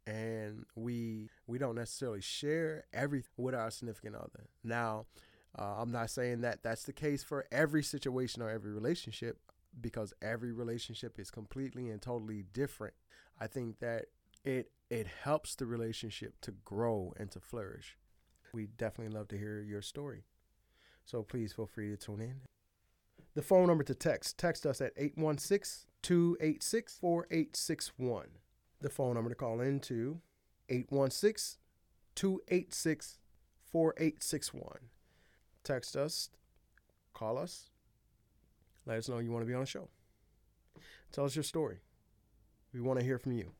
and 0.09 0.65
we 0.75 1.29
we 1.47 1.59
don't 1.59 1.75
necessarily 1.75 2.23
share 2.23 2.85
everything 2.95 3.31
with 3.37 3.55
our 3.55 3.71
significant 3.71 4.17
other. 4.17 4.49
Now, 4.65 5.05
uh, 5.57 5.75
I'm 5.79 5.93
not 5.93 6.09
saying 6.09 6.41
that 6.41 6.63
that's 6.63 6.85
the 6.85 6.95
case 6.95 7.23
for 7.23 7.45
every 7.53 7.83
situation 7.83 8.41
or 8.41 8.49
every 8.49 8.73
relationship 8.73 9.39
because 9.79 10.15
every 10.23 10.51
relationship 10.51 11.19
is 11.19 11.31
completely 11.31 11.91
and 11.91 12.01
totally 12.01 12.43
different. 12.55 12.95
I 13.39 13.49
think 13.49 13.81
that 13.81 14.07
it 14.45 14.71
it 14.89 15.07
helps 15.25 15.55
the 15.55 15.67
relationship 15.67 16.41
to 16.41 16.53
grow 16.65 17.13
and 17.19 17.31
to 17.33 17.41
flourish. 17.41 17.99
We 18.55 18.67
definitely 18.67 19.15
love 19.15 19.29
to 19.29 19.37
hear 19.37 19.61
your 19.61 19.83
story. 19.83 20.25
So 21.05 21.23
please 21.23 21.53
feel 21.53 21.67
free 21.67 21.91
to 21.91 21.97
tune 21.99 22.23
in. 22.23 22.41
The 23.35 23.43
phone 23.43 23.67
number 23.67 23.85
to 23.85 23.95
text, 23.95 24.39
text 24.39 24.65
us 24.65 24.81
at 24.81 24.93
816 24.97 25.87
286 26.01 26.97
4861. 26.99 28.29
The 28.81 28.89
phone 28.89 29.15
number 29.15 29.31
to 29.31 29.37
call 29.37 29.61
into 29.61 30.21
816 30.69 31.59
286 32.15 33.19
4861. 33.73 34.79
Text 35.65 35.97
us, 35.97 36.31
call 37.13 37.39
us, 37.39 37.71
let 38.87 38.99
us 38.99 39.09
know 39.09 39.19
you 39.19 39.31
want 39.31 39.43
to 39.43 39.47
be 39.47 39.55
on 39.55 39.61
the 39.61 39.67
show. 39.67 39.89
Tell 41.13 41.25
us 41.25 41.37
your 41.37 41.43
story. 41.43 41.79
We 42.73 42.81
want 42.81 42.99
to 42.99 43.05
hear 43.05 43.19
from 43.19 43.33
you. 43.33 43.53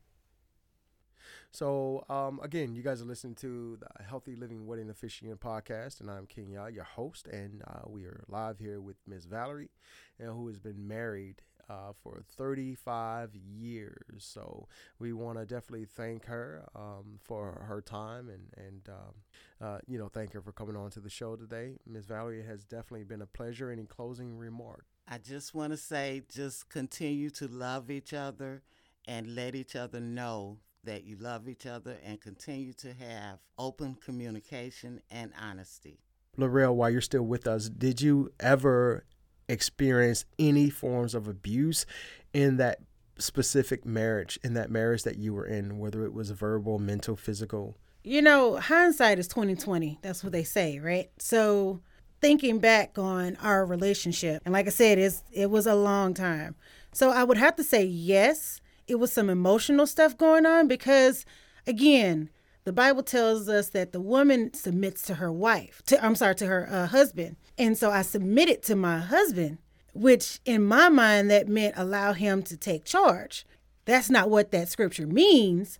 So, 1.51 2.05
um, 2.09 2.39
again, 2.43 2.75
you 2.75 2.83
guys 2.83 3.01
are 3.01 3.05
listening 3.05 3.35
to 3.35 3.77
the 3.79 4.03
Healthy 4.03 4.35
Living 4.35 4.67
Wedding 4.67 4.89
Officiant 4.89 5.39
podcast, 5.39 5.99
and 5.99 6.09
I'm 6.09 6.27
Kenya, 6.27 6.67
your 6.71 6.83
host, 6.83 7.27
and 7.27 7.63
uh, 7.67 7.87
we 7.87 8.05
are 8.05 8.23
live 8.27 8.59
here 8.59 8.79
with 8.79 8.97
Miss 9.07 9.25
Valerie, 9.25 9.71
who 10.19 10.47
has 10.47 10.59
been 10.59 10.87
married 10.87 11.41
uh, 11.69 11.93
for 12.01 12.23
35 12.37 13.35
years. 13.35 13.99
So 14.17 14.67
we 14.97 15.13
want 15.13 15.37
to 15.37 15.45
definitely 15.45 15.85
thank 15.85 16.25
her 16.25 16.65
um, 16.75 17.19
for 17.23 17.63
her 17.67 17.81
time 17.81 18.29
and 18.29 18.47
and 18.57 18.89
um, 18.89 19.13
uh, 19.61 19.77
you 19.87 19.97
know 19.97 20.09
thank 20.09 20.33
her 20.33 20.41
for 20.41 20.51
coming 20.51 20.75
on 20.75 20.89
to 20.91 20.99
the 20.99 21.09
show 21.09 21.35
today. 21.35 21.77
Miss 21.85 22.05
Valerie 22.05 22.39
it 22.39 22.47
has 22.47 22.63
definitely 22.63 23.03
been 23.03 23.21
a 23.21 23.27
pleasure. 23.27 23.69
Any 23.71 23.85
closing 23.85 24.37
remark? 24.37 24.85
I 25.07 25.17
just 25.17 25.55
want 25.55 25.73
to 25.73 25.77
say, 25.77 26.21
just 26.31 26.69
continue 26.69 27.31
to 27.31 27.47
love 27.47 27.89
each 27.89 28.13
other 28.13 28.61
and 29.07 29.33
let 29.33 29.55
each 29.55 29.75
other 29.75 29.99
know 29.99 30.59
that 30.83 31.03
you 31.03 31.17
love 31.17 31.49
each 31.49 31.65
other 31.65 31.97
and 32.05 32.21
continue 32.21 32.73
to 32.73 32.93
have 32.93 33.39
open 33.57 33.95
communication 33.95 35.01
and 35.09 35.31
honesty. 35.39 35.99
Laurel, 36.37 36.75
while 36.75 36.89
you're 36.89 37.01
still 37.01 37.23
with 37.23 37.47
us, 37.47 37.69
did 37.69 38.01
you 38.01 38.31
ever 38.39 39.03
experience 39.49 40.25
any 40.37 40.69
forms 40.69 41.13
of 41.15 41.27
abuse 41.27 41.85
in 42.33 42.57
that 42.57 42.79
specific 43.17 43.85
marriage, 43.85 44.39
in 44.43 44.53
that 44.53 44.69
marriage 44.71 45.03
that 45.03 45.17
you 45.17 45.33
were 45.33 45.45
in, 45.45 45.79
whether 45.79 46.05
it 46.05 46.13
was 46.13 46.31
verbal, 46.31 46.79
mental, 46.79 47.15
physical? 47.15 47.75
You 48.03 48.21
know, 48.21 48.57
hindsight 48.57 49.19
is 49.19 49.27
2020. 49.27 49.99
That's 50.01 50.23
what 50.23 50.31
they 50.31 50.43
say, 50.43 50.79
right? 50.79 51.09
So 51.19 51.81
thinking 52.21 52.59
back 52.59 52.97
on 52.97 53.35
our 53.37 53.65
relationship, 53.65 54.41
and 54.45 54.53
like 54.53 54.67
I 54.67 54.71
said, 54.71 54.97
it's 54.97 55.23
it 55.31 55.49
was 55.49 55.67
a 55.67 55.75
long 55.75 56.13
time. 56.13 56.55
So 56.93 57.11
I 57.11 57.23
would 57.23 57.37
have 57.37 57.55
to 57.57 57.63
say 57.63 57.83
yes, 57.83 58.61
it 58.87 58.95
was 58.95 59.11
some 59.11 59.29
emotional 59.29 59.85
stuff 59.85 60.17
going 60.17 60.45
on 60.45 60.67
because 60.67 61.25
again, 61.67 62.29
the 62.69 62.73
Bible 62.73 63.01
tells 63.01 63.49
us 63.49 63.69
that 63.69 63.93
the 63.93 63.99
woman 63.99 64.53
submits 64.53 65.01
to 65.01 65.15
her 65.15 65.31
wife, 65.31 65.81
to 65.87 66.05
I'm 66.05 66.13
sorry, 66.13 66.35
to 66.35 66.45
her 66.45 66.69
uh, 66.69 66.85
husband. 66.85 67.35
And 67.57 67.75
so 67.75 67.89
I 67.89 68.03
submitted 68.03 68.61
to 68.65 68.75
my 68.75 68.99
husband, 68.99 69.57
which 69.95 70.39
in 70.45 70.63
my 70.63 70.87
mind 70.87 71.31
that 71.31 71.47
meant 71.47 71.73
allow 71.77 72.13
him 72.13 72.43
to 72.43 72.55
take 72.55 72.85
charge. 72.85 73.43
That's 73.85 74.11
not 74.11 74.29
what 74.29 74.51
that 74.51 74.69
scripture 74.69 75.07
means. 75.07 75.79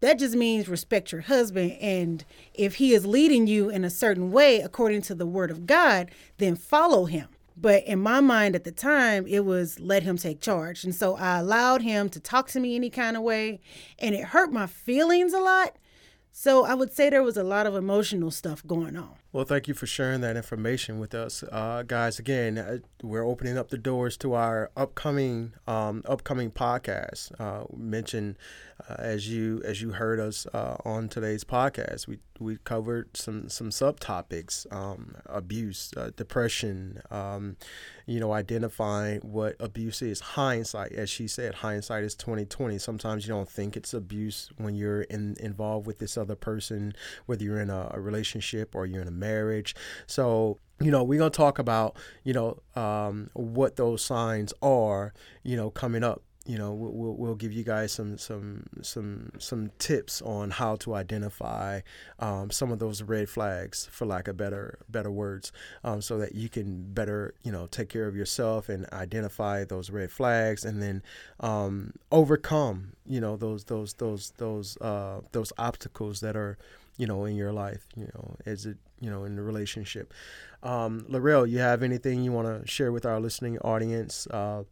That 0.00 0.18
just 0.18 0.34
means 0.34 0.66
respect 0.66 1.12
your 1.12 1.20
husband. 1.20 1.72
And 1.72 2.24
if 2.54 2.76
he 2.76 2.94
is 2.94 3.04
leading 3.04 3.46
you 3.46 3.68
in 3.68 3.84
a 3.84 3.90
certain 3.90 4.32
way 4.32 4.60
according 4.62 5.02
to 5.02 5.14
the 5.14 5.26
word 5.26 5.50
of 5.50 5.66
God, 5.66 6.10
then 6.38 6.56
follow 6.56 7.04
him. 7.04 7.28
But 7.54 7.84
in 7.84 7.98
my 7.98 8.20
mind 8.20 8.54
at 8.54 8.64
the 8.64 8.72
time, 8.72 9.26
it 9.26 9.44
was 9.44 9.78
let 9.78 10.04
him 10.04 10.16
take 10.16 10.40
charge. 10.40 10.84
And 10.84 10.94
so 10.94 11.16
I 11.16 11.36
allowed 11.40 11.82
him 11.82 12.08
to 12.08 12.18
talk 12.18 12.48
to 12.52 12.60
me 12.60 12.76
any 12.76 12.88
kind 12.88 13.14
of 13.14 13.22
way. 13.22 13.60
And 13.98 14.14
it 14.14 14.24
hurt 14.24 14.50
my 14.50 14.66
feelings 14.66 15.34
a 15.34 15.40
lot 15.40 15.76
so 16.32 16.64
I 16.64 16.74
would 16.74 16.92
say 16.92 17.10
there 17.10 17.22
was 17.22 17.36
a 17.36 17.42
lot 17.42 17.66
of 17.66 17.74
emotional 17.74 18.30
stuff 18.30 18.66
going 18.66 18.96
on. 18.96 19.14
Well, 19.32 19.44
thank 19.44 19.68
you 19.68 19.74
for 19.74 19.86
sharing 19.86 20.22
that 20.22 20.36
information 20.36 20.98
with 20.98 21.14
us, 21.14 21.44
uh, 21.52 21.84
guys. 21.86 22.18
Again, 22.18 22.58
uh, 22.58 22.78
we're 23.00 23.24
opening 23.24 23.56
up 23.56 23.68
the 23.68 23.78
doors 23.78 24.16
to 24.18 24.34
our 24.34 24.72
upcoming 24.76 25.52
um, 25.68 26.02
upcoming 26.04 26.50
podcast. 26.50 27.40
Uh, 27.40 27.64
mentioned 27.72 28.38
uh, 28.88 28.96
as 28.98 29.28
you 29.28 29.62
as 29.64 29.80
you 29.80 29.92
heard 29.92 30.18
us 30.18 30.48
uh, 30.52 30.78
on 30.84 31.08
today's 31.08 31.44
podcast, 31.44 32.08
we 32.08 32.18
we 32.40 32.56
covered 32.64 33.16
some 33.16 33.48
some 33.48 33.70
subtopics: 33.70 34.66
um, 34.72 35.14
abuse, 35.26 35.92
uh, 35.96 36.10
depression. 36.16 37.00
Um, 37.12 37.56
you 38.06 38.18
know, 38.18 38.32
identifying 38.32 39.20
what 39.20 39.54
abuse 39.60 40.02
is. 40.02 40.18
Hindsight, 40.20 40.90
as 40.90 41.08
she 41.08 41.28
said, 41.28 41.54
hindsight 41.54 42.02
is 42.02 42.16
twenty 42.16 42.46
twenty. 42.46 42.78
Sometimes 42.78 43.28
you 43.28 43.32
don't 43.32 43.48
think 43.48 43.76
it's 43.76 43.94
abuse 43.94 44.50
when 44.56 44.74
you're 44.74 45.02
in, 45.02 45.36
involved 45.38 45.86
with 45.86 46.00
this 46.00 46.16
other 46.18 46.34
person, 46.34 46.94
whether 47.26 47.44
you're 47.44 47.60
in 47.60 47.70
a, 47.70 47.92
a 47.92 48.00
relationship 48.00 48.74
or 48.74 48.86
you're 48.86 49.02
in 49.02 49.06
a 49.06 49.12
marriage. 49.20 49.74
So 50.06 50.58
you 50.82 50.90
know, 50.90 51.04
we're 51.04 51.18
going 51.18 51.30
to 51.30 51.36
talk 51.36 51.58
about, 51.58 51.96
you 52.24 52.32
know, 52.32 52.58
um, 52.74 53.28
what 53.34 53.76
those 53.76 54.02
signs 54.02 54.54
are, 54.62 55.12
you 55.42 55.54
know, 55.54 55.68
coming 55.70 56.02
up 56.02 56.22
you 56.46 56.56
know 56.56 56.72
we'll, 56.72 57.14
we'll 57.14 57.34
give 57.34 57.52
you 57.52 57.62
guys 57.62 57.92
some 57.92 58.16
some 58.16 58.64
some 58.82 59.30
some 59.38 59.70
tips 59.78 60.22
on 60.22 60.50
how 60.50 60.74
to 60.74 60.94
identify 60.94 61.80
um, 62.18 62.50
some 62.50 62.72
of 62.72 62.78
those 62.78 63.02
red 63.02 63.28
flags 63.28 63.88
for 63.92 64.06
lack 64.06 64.26
of 64.26 64.36
better 64.36 64.78
better 64.88 65.10
words 65.10 65.52
um, 65.84 66.00
so 66.00 66.18
that 66.18 66.34
you 66.34 66.48
can 66.48 66.92
better 66.92 67.34
you 67.42 67.52
know 67.52 67.66
take 67.66 67.88
care 67.88 68.08
of 68.08 68.16
yourself 68.16 68.68
and 68.68 68.84
identify 68.92 69.64
those 69.64 69.90
red 69.90 70.10
flags 70.10 70.64
and 70.64 70.82
then 70.82 71.02
um, 71.40 71.92
overcome 72.10 72.94
you 73.06 73.20
know 73.20 73.36
those 73.36 73.64
those 73.64 73.92
those 73.94 74.32
those 74.38 74.78
uh, 74.78 75.20
those 75.32 75.52
obstacles 75.58 76.20
that 76.20 76.36
are 76.36 76.56
you 76.96 77.06
know 77.06 77.26
in 77.26 77.36
your 77.36 77.52
life 77.52 77.86
you 77.96 78.06
know 78.14 78.34
is 78.46 78.64
it 78.64 78.78
you 79.00 79.10
know 79.10 79.24
in 79.24 79.36
the 79.36 79.42
relationship 79.42 80.12
um, 80.62 81.04
Laurel 81.08 81.46
you 81.46 81.58
have 81.58 81.82
anything 81.82 82.22
you 82.22 82.32
want 82.32 82.46
to 82.46 82.66
share 82.70 82.92
with 82.92 83.06
our 83.06 83.20
listening 83.20 83.58
audience 83.58 84.26
uh, 84.28 84.64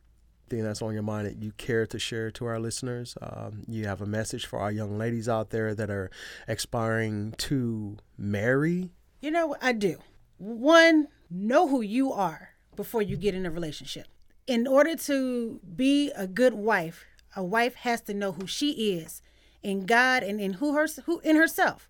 thing 0.48 0.62
that's 0.62 0.82
on 0.82 0.94
your 0.94 1.02
mind 1.02 1.26
that 1.26 1.42
you 1.42 1.52
care 1.52 1.86
to 1.86 1.98
share 1.98 2.30
to 2.32 2.46
our 2.46 2.58
listeners. 2.58 3.16
Um, 3.20 3.62
you 3.66 3.86
have 3.86 4.00
a 4.00 4.06
message 4.06 4.46
for 4.46 4.58
our 4.58 4.72
young 4.72 4.98
ladies 4.98 5.28
out 5.28 5.50
there 5.50 5.74
that 5.74 5.90
are 5.90 6.10
aspiring 6.46 7.34
to 7.38 7.98
marry. 8.16 8.90
You 9.20 9.30
know, 9.30 9.56
I 9.60 9.72
do. 9.72 9.98
One, 10.38 11.08
know 11.30 11.68
who 11.68 11.80
you 11.80 12.12
are 12.12 12.50
before 12.76 13.02
you 13.02 13.16
get 13.16 13.34
in 13.34 13.46
a 13.46 13.50
relationship. 13.50 14.06
In 14.46 14.66
order 14.66 14.96
to 14.96 15.60
be 15.76 16.10
a 16.16 16.26
good 16.26 16.54
wife, 16.54 17.04
a 17.36 17.44
wife 17.44 17.74
has 17.76 18.00
to 18.02 18.14
know 18.14 18.32
who 18.32 18.46
she 18.46 18.92
is 18.92 19.20
in 19.62 19.84
God 19.84 20.22
and 20.22 20.40
in 20.40 20.54
who 20.54 20.74
her 20.74 20.86
who 21.04 21.20
in 21.20 21.36
herself. 21.36 21.88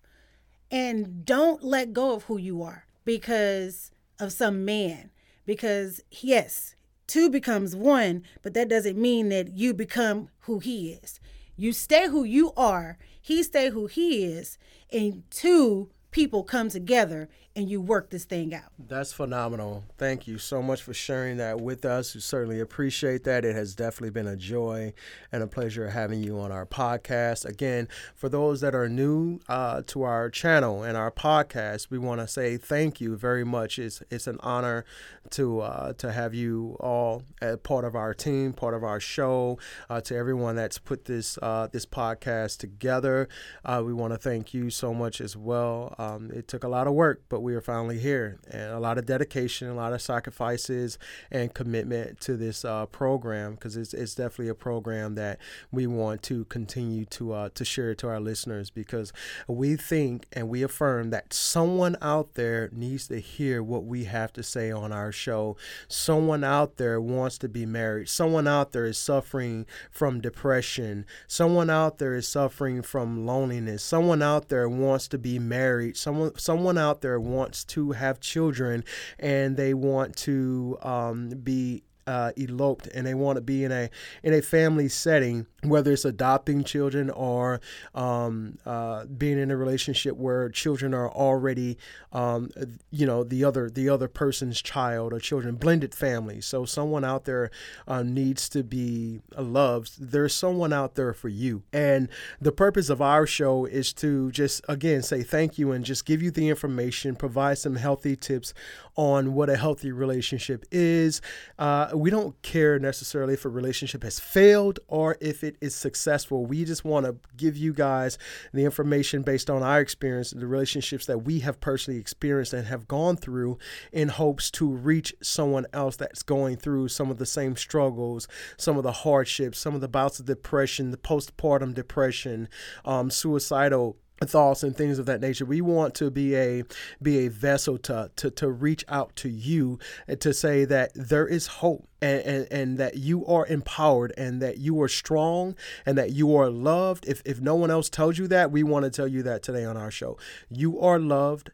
And 0.71 1.25
don't 1.25 1.63
let 1.63 1.93
go 1.93 2.13
of 2.13 2.23
who 2.23 2.37
you 2.37 2.61
are 2.61 2.85
because 3.05 3.91
of 4.19 4.31
some 4.31 4.65
man. 4.65 5.11
Because 5.45 6.01
yes, 6.11 6.75
two 7.07 7.29
becomes 7.29 7.75
one, 7.75 8.23
but 8.41 8.53
that 8.53 8.69
doesn't 8.69 8.97
mean 8.97 9.29
that 9.29 9.57
you 9.57 9.73
become 9.73 10.29
who 10.41 10.59
he 10.59 10.91
is. 10.91 11.19
You 11.55 11.73
stay 11.73 12.07
who 12.07 12.23
you 12.23 12.53
are, 12.55 12.97
he 13.21 13.43
stay 13.43 13.69
who 13.69 13.87
he 13.87 14.23
is, 14.23 14.57
and 14.93 15.23
two 15.29 15.89
people 16.11 16.43
come 16.43 16.69
together 16.69 17.29
and 17.59 17.69
you 17.69 17.81
work 17.81 18.09
this 18.09 18.23
thing 18.23 18.53
out. 18.53 18.71
That's 18.79 19.11
phenomenal. 19.11 19.83
Thank 19.97 20.27
you 20.27 20.37
so 20.37 20.61
much 20.61 20.81
for 20.81 20.93
sharing 20.93 21.35
that 21.37 21.59
with 21.59 21.83
us. 21.83 22.15
We 22.15 22.21
certainly 22.21 22.61
appreciate 22.61 23.25
that. 23.25 23.43
It 23.43 23.53
has 23.53 23.75
definitely 23.75 24.11
been 24.11 24.27
a 24.27 24.37
joy 24.37 24.93
and 25.29 25.43
a 25.43 25.47
pleasure 25.47 25.89
having 25.89 26.23
you 26.23 26.39
on 26.39 26.53
our 26.53 26.65
podcast. 26.65 27.43
Again, 27.43 27.89
for 28.15 28.29
those 28.29 28.61
that 28.61 28.73
are 28.73 28.87
new 28.87 29.41
uh, 29.49 29.81
to 29.87 30.03
our 30.03 30.29
channel 30.29 30.83
and 30.83 30.95
our 30.95 31.11
podcast, 31.11 31.89
we 31.89 31.97
want 31.97 32.21
to 32.21 32.29
say 32.29 32.55
thank 32.55 33.01
you 33.01 33.17
very 33.17 33.43
much. 33.43 33.77
It's 33.77 34.01
it's 34.09 34.27
an 34.27 34.37
honor 34.39 34.85
to 35.31 35.59
uh, 35.59 35.93
to 35.93 36.13
have 36.13 36.33
you 36.33 36.77
all 36.79 37.23
as 37.41 37.57
part 37.57 37.83
of 37.83 37.93
our 37.93 38.13
team, 38.13 38.53
part 38.53 38.73
of 38.73 38.85
our 38.85 39.01
show. 39.01 39.59
Uh, 39.89 39.99
to 40.01 40.15
everyone 40.15 40.55
that's 40.55 40.77
put 40.77 41.05
this 41.05 41.37
uh, 41.41 41.67
this 41.67 41.85
podcast 41.85 42.59
together, 42.59 43.27
uh, 43.65 43.83
we 43.85 43.93
want 43.93 44.13
to 44.13 44.17
thank 44.17 44.53
you 44.53 44.69
so 44.69 44.93
much 44.93 45.19
as 45.19 45.35
well. 45.35 45.93
Um, 45.97 46.31
it 46.33 46.47
took 46.47 46.63
a 46.63 46.69
lot 46.69 46.87
of 46.87 46.93
work, 46.93 47.23
but 47.27 47.41
we 47.41 47.48
we 47.49 47.55
are 47.55 47.61
finally 47.61 47.97
here. 47.97 48.37
And 48.51 48.71
a 48.71 48.79
lot 48.79 48.99
of 48.99 49.07
dedication, 49.07 49.69
a 49.69 49.73
lot 49.73 49.91
of 49.91 50.01
sacrifices, 50.03 50.99
and 51.31 51.51
commitment 51.51 52.21
to 52.21 52.37
this 52.37 52.63
uh, 52.63 52.85
program 52.85 53.55
because 53.55 53.75
it's, 53.75 53.91
it's 53.91 54.13
definitely 54.13 54.49
a 54.49 54.55
program 54.55 55.15
that 55.15 55.39
we 55.71 55.87
want 55.87 56.21
to 56.23 56.45
continue 56.45 57.05
to 57.05 57.33
uh, 57.33 57.49
to 57.55 57.65
share 57.65 57.95
to 57.95 58.07
our 58.07 58.19
listeners 58.19 58.69
because 58.69 59.11
we 59.47 59.75
think 59.75 60.27
and 60.31 60.47
we 60.47 60.61
affirm 60.61 61.09
that 61.09 61.33
someone 61.33 61.97
out 62.03 62.35
there 62.35 62.69
needs 62.71 63.07
to 63.07 63.19
hear 63.19 63.63
what 63.63 63.83
we 63.83 64.03
have 64.03 64.31
to 64.33 64.43
say 64.43 64.71
on 64.71 64.91
our 64.91 65.11
show. 65.11 65.57
Someone 65.87 66.43
out 66.43 66.77
there 66.77 67.01
wants 67.01 67.39
to 67.39 67.49
be 67.49 67.65
married. 67.65 68.09
Someone 68.09 68.47
out 68.47 68.73
there 68.73 68.85
is 68.85 68.99
suffering 68.99 69.65
from 69.89 70.21
depression. 70.21 71.03
Someone 71.27 71.71
out 71.71 71.97
there 71.97 72.13
is 72.13 72.27
suffering 72.27 72.83
from 72.83 73.25
loneliness. 73.25 73.83
Someone 73.83 74.21
out 74.21 74.49
there 74.49 74.69
wants 74.69 75.07
to 75.07 75.17
be 75.17 75.39
married. 75.39 75.97
Someone 75.97 76.37
someone 76.37 76.77
out 76.77 77.01
there 77.01 77.19
wants 77.29 77.63
to 77.65 77.91
have 77.91 78.19
children 78.19 78.83
and 79.19 79.57
they 79.57 79.73
want 79.73 80.15
to 80.17 80.77
um, 80.81 81.29
be 81.29 81.83
uh, 82.09 82.31
eloped 82.37 82.87
and 82.87 83.05
they 83.05 83.13
want 83.13 83.35
to 83.35 83.41
be 83.41 83.63
in 83.63 83.71
a 83.71 83.87
in 84.23 84.33
a 84.33 84.41
family 84.41 84.89
setting, 84.89 85.45
whether 85.63 85.91
it's 85.93 86.05
adopting 86.05 86.63
children 86.63 87.11
or 87.11 87.61
um, 87.93 88.57
uh, 88.65 89.05
being 89.05 89.37
in 89.37 89.51
a 89.51 89.55
relationship 89.55 90.17
where 90.17 90.49
children 90.49 90.95
are 90.95 91.07
already, 91.11 91.77
um, 92.11 92.49
you 92.89 93.05
know, 93.05 93.23
the 93.23 93.43
other 93.43 93.69
the 93.69 93.87
other 93.87 94.07
person's 94.07 94.59
child 94.59 95.13
or 95.13 95.19
children, 95.19 95.53
blended 95.53 95.93
families. 95.93 96.47
So 96.47 96.65
someone 96.65 97.05
out 97.05 97.25
there 97.25 97.51
uh, 97.87 98.01
needs 98.01 98.49
to 98.49 98.63
be 98.63 99.21
loved. 99.37 100.11
There's 100.11 100.33
someone 100.33 100.73
out 100.73 100.95
there 100.95 101.13
for 101.13 101.29
you, 101.29 101.61
and 101.71 102.09
the 102.41 102.51
purpose 102.51 102.89
of 102.89 103.03
our 103.03 103.27
show 103.27 103.65
is 103.65 103.93
to 103.93 104.31
just 104.31 104.65
again 104.67 105.03
say 105.03 105.21
thank 105.21 105.59
you 105.59 105.73
and 105.73 105.85
just 105.85 106.05
give 106.05 106.23
you 106.23 106.31
the 106.31 106.49
information, 106.49 107.15
provide 107.15 107.59
some 107.59 107.75
healthy 107.75 108.15
tips 108.15 108.51
on 108.95 109.35
what 109.35 109.47
a 109.47 109.57
healthy 109.57 109.91
relationship 109.91 110.65
is. 110.71 111.21
Uh, 111.59 111.91
we 111.99 112.09
don't 112.09 112.39
care 112.41 112.79
necessarily 112.79 113.33
if 113.33 113.45
a 113.45 113.49
relationship 113.49 114.03
has 114.03 114.19
failed 114.19 114.79
or 114.87 115.17
if 115.19 115.43
it 115.43 115.57
is 115.61 115.75
successful. 115.75 116.45
We 116.45 116.65
just 116.65 116.85
want 116.85 117.05
to 117.05 117.17
give 117.35 117.57
you 117.57 117.73
guys 117.73 118.17
the 118.53 118.63
information 118.63 119.21
based 119.21 119.49
on 119.49 119.63
our 119.63 119.79
experience, 119.79 120.31
the 120.31 120.47
relationships 120.47 121.05
that 121.07 121.19
we 121.19 121.39
have 121.39 121.59
personally 121.59 121.99
experienced 121.99 122.53
and 122.53 122.67
have 122.67 122.87
gone 122.87 123.17
through 123.17 123.57
in 123.91 124.09
hopes 124.09 124.49
to 124.51 124.69
reach 124.69 125.13
someone 125.21 125.65
else 125.73 125.95
that's 125.95 126.23
going 126.23 126.57
through 126.57 126.87
some 126.87 127.11
of 127.11 127.17
the 127.17 127.25
same 127.25 127.55
struggles, 127.55 128.27
some 128.57 128.77
of 128.77 128.83
the 128.83 128.91
hardships, 128.91 129.59
some 129.59 129.75
of 129.75 129.81
the 129.81 129.87
bouts 129.87 130.19
of 130.19 130.25
depression, 130.25 130.91
the 130.91 130.97
postpartum 130.97 131.73
depression, 131.73 132.47
um, 132.85 133.09
suicidal 133.09 133.97
thoughts 134.25 134.63
and 134.63 134.75
things 134.75 134.99
of 134.99 135.05
that 135.05 135.21
nature. 135.21 135.45
We 135.45 135.61
want 135.61 135.95
to 135.95 136.09
be 136.09 136.35
a 136.35 136.63
be 137.01 137.25
a 137.25 137.29
vessel 137.29 137.77
to 137.79 138.11
to, 138.15 138.29
to 138.31 138.49
reach 138.49 138.83
out 138.87 139.15
to 139.17 139.29
you 139.29 139.79
and 140.07 140.19
to 140.21 140.33
say 140.33 140.65
that 140.65 140.91
there 140.93 141.27
is 141.27 141.47
hope 141.47 141.87
and, 142.01 142.21
and, 142.21 142.47
and 142.51 142.77
that 142.77 142.97
you 142.97 143.25
are 143.25 143.45
empowered 143.47 144.13
and 144.17 144.41
that 144.41 144.57
you 144.57 144.81
are 144.81 144.87
strong 144.87 145.55
and 145.85 145.97
that 145.97 146.11
you 146.11 146.35
are 146.35 146.49
loved. 146.49 147.07
If 147.07 147.21
if 147.25 147.39
no 147.39 147.55
one 147.55 147.71
else 147.71 147.89
tells 147.89 148.17
you 148.17 148.27
that, 148.27 148.51
we 148.51 148.63
want 148.63 148.85
to 148.85 148.91
tell 148.91 149.07
you 149.07 149.23
that 149.23 149.43
today 149.43 149.65
on 149.65 149.77
our 149.77 149.91
show. 149.91 150.17
You 150.49 150.79
are 150.79 150.99
loved. 150.99 151.51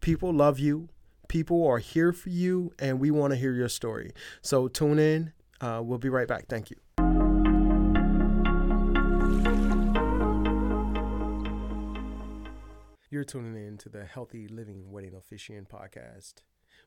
People 0.00 0.32
love 0.32 0.58
you. 0.58 0.88
People 1.28 1.66
are 1.66 1.78
here 1.78 2.12
for 2.12 2.28
you, 2.30 2.72
and 2.78 3.00
we 3.00 3.10
want 3.10 3.32
to 3.32 3.36
hear 3.36 3.52
your 3.52 3.68
story. 3.68 4.12
So 4.42 4.68
tune 4.68 4.98
in. 4.98 5.32
Uh, 5.60 5.80
we'll 5.82 5.98
be 5.98 6.08
right 6.08 6.28
back. 6.28 6.46
Thank 6.46 6.70
you. 6.70 6.85
You're 13.16 13.24
tuning 13.24 13.56
in 13.56 13.78
to 13.78 13.88
the 13.88 14.04
Healthy 14.04 14.46
Living 14.46 14.92
Wedding 14.92 15.14
Officiant 15.14 15.70
podcast, 15.70 16.34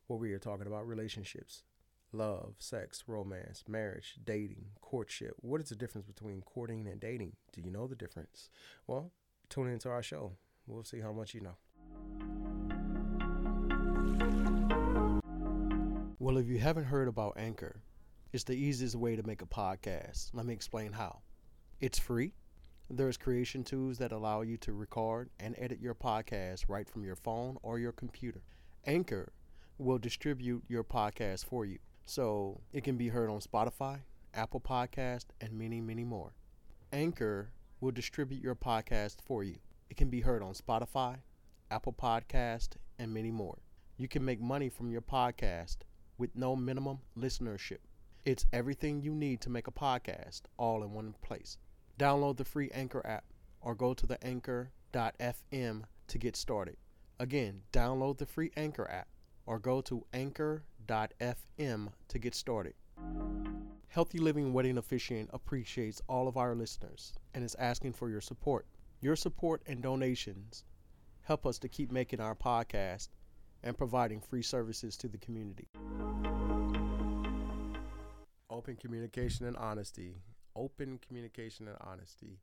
where 0.06 0.20
we 0.20 0.32
are 0.32 0.38
talking 0.38 0.68
about 0.68 0.88
relationships, 0.88 1.64
love, 2.12 2.54
sex, 2.60 3.06
romance, 3.08 3.64
marriage, 3.68 4.14
dating, 4.24 4.66
courtship. 4.80 5.34
What 5.38 5.60
is 5.60 5.70
the 5.70 5.76
difference 5.76 6.06
between 6.06 6.44
courting 6.44 6.88
and 6.88 7.00
dating? 7.00 7.36
Do 7.52 7.62
you 7.62 7.72
know 7.72 7.88
the 7.88 7.96
difference? 7.96 8.52
Well, 8.86 9.12
tune 9.50 9.70
into 9.70 9.90
our 9.90 10.04
show. 10.04 10.34
We'll 10.68 10.84
see 10.84 11.00
how 11.00 11.14
much 11.14 11.34
you 11.34 11.42
know. 11.42 11.58
Well, 16.20 16.38
if 16.38 16.48
you 16.48 16.60
haven't 16.60 16.86
heard 16.86 17.08
about 17.08 17.38
Anchor, 17.38 17.82
it's 18.34 18.44
the 18.44 18.54
easiest 18.54 18.96
way 18.96 19.16
to 19.16 19.24
make 19.24 19.42
a 19.42 19.48
podcast. 19.48 20.30
Let 20.34 20.46
me 20.46 20.54
explain 20.54 20.92
how. 20.92 21.22
It's 21.80 21.98
free 21.98 22.34
there's 22.92 23.18
creation 23.18 23.64
tools 23.64 24.00
that 24.00 24.12
allow 24.12 24.42
you 24.42 24.58
to 24.58 24.74
record 24.74 25.30
and 25.40 25.56
edit 25.60 25.80
your 25.80 25.94
podcast 25.94 26.66
right 26.68 26.90
from 26.90 27.04
your 27.04 27.16
phone 27.16 27.58
or 27.62 27.78
your 27.78 27.92
computer. 27.92 28.42
Anchor 28.86 29.32
will 29.78 30.00
distribute 30.00 30.64
your 30.68 30.84
podcast 30.84 31.46
for 31.46 31.66
you, 31.66 31.78
so 32.06 32.62
it 32.74 32.84
can 32.84 32.98
be 32.98 33.10
heard 33.10 33.30
on 33.30 33.42
Spotify, 33.42 34.00
Apple 34.34 34.60
Podcast, 34.60 35.26
and 35.40 35.54
many, 35.54 35.80
many 35.80 36.04
more. 36.04 36.34
Anchor 36.92 37.52
will 37.80 37.92
distribute 37.92 38.42
your 38.42 38.56
podcast 38.56 39.18
for 39.24 39.44
you. 39.44 39.58
It 39.92 39.98
can 39.98 40.10
be 40.10 40.22
heard 40.22 40.42
on 40.42 40.54
Spotify, 40.54 41.18
Apple 41.70 41.94
Podcast, 41.94 42.70
and 42.98 43.14
many 43.14 43.30
more. 43.30 43.60
You 43.98 44.08
can 44.08 44.26
make 44.26 44.42
money 44.42 44.70
from 44.70 44.90
your 44.90 45.02
podcast 45.02 45.78
with 46.18 46.36
no 46.36 46.56
minimum 46.56 47.00
listenership. 47.16 47.80
It's 48.26 48.48
everything 48.52 49.02
you 49.02 49.14
need 49.14 49.42
to 49.42 49.50
make 49.52 49.68
a 49.68 49.72
podcast 49.72 50.42
all 50.58 50.84
in 50.84 50.92
one 50.92 51.14
place. 51.22 51.58
Download 52.00 52.38
the 52.38 52.46
free 52.46 52.72
Anchor 52.74 53.06
app 53.06 53.26
or 53.60 53.76
go 53.76 53.94
to 53.94 54.08
the 54.08 54.24
anchor.fm 54.26 55.84
to 56.08 56.18
get 56.18 56.38
started. 56.38 56.78
Again, 57.20 57.62
download 57.74 58.18
the 58.18 58.26
free 58.26 58.52
Anchor 58.56 58.90
app 58.90 59.10
or 59.46 59.60
go 59.60 59.82
to 59.82 60.06
anchor.fm 60.14 61.90
to 62.08 62.20
get 62.20 62.34
started. 62.34 62.74
Healthy 63.90 64.20
Living 64.20 64.54
Wedding 64.54 64.78
Officiant 64.78 65.30
appreciates 65.34 66.02
all 66.08 66.30
of 66.30 66.38
our 66.38 66.56
listeners 66.56 67.12
and 67.34 67.44
is 67.44 67.56
asking 67.56 67.92
for 67.92 68.10
your 68.10 68.22
support. 68.22 68.66
Your 69.02 69.18
support 69.18 69.62
and 69.66 69.82
donations 69.82 70.64
help 71.24 71.46
us 71.46 71.60
to 71.60 71.68
keep 71.68 71.92
making 71.92 72.22
our 72.22 72.36
podcast 72.36 73.10
and 73.62 73.78
providing 73.78 74.22
free 74.22 74.42
services 74.42 74.96
to 74.96 75.10
the 75.10 75.18
community. 75.18 75.68
Open 78.50 78.78
communication 78.78 79.46
and 79.46 79.58
honesty 79.58 80.16
open 80.60 81.00
communication 81.06 81.68
and 81.68 81.78
honesty. 81.82 82.40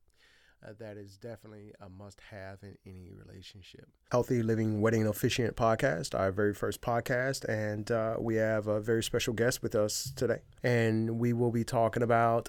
Uh, 0.67 0.71
that 0.79 0.97
is 0.97 1.19
definitely 1.19 1.73
a 1.81 1.89
must 1.89 2.19
have 2.31 2.59
in 2.63 2.77
any 2.87 3.13
relationship. 3.13 3.87
Healthy 4.11 4.43
Living 4.43 4.81
Wedding 4.81 5.07
Officiant 5.07 5.55
podcast, 5.55 6.19
our 6.19 6.33
very 6.33 6.55
first 6.55 6.81
podcast. 6.81 7.45
And 7.45 7.91
uh, 7.91 8.17
we 8.19 8.37
have 8.37 8.67
a 8.67 8.81
very 8.81 9.03
special 9.03 9.35
guest 9.35 9.63
with 9.63 9.75
us 9.75 10.13
today. 10.17 10.41
And 10.63 11.19
we 11.19 11.35
will 11.35 11.51
be 11.51 11.63
talking 11.63 12.03
about 12.03 12.49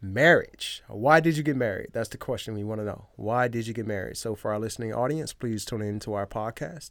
marriage. 0.00 0.82
Why 0.88 1.20
did 1.20 1.36
you 1.36 1.42
get 1.42 1.56
married? 1.56 1.88
That's 1.92 2.08
the 2.08 2.16
question 2.18 2.54
we 2.54 2.64
want 2.64 2.80
to 2.80 2.84
know. 2.84 3.06
Why 3.16 3.48
did 3.48 3.66
you 3.66 3.74
get 3.74 3.86
married? 3.86 4.16
So 4.16 4.34
for 4.34 4.50
our 4.52 4.58
listening 4.58 4.94
audience, 4.94 5.32
please 5.32 5.64
tune 5.64 5.82
in 5.82 6.00
to 6.00 6.14
our 6.14 6.26
podcast, 6.26 6.90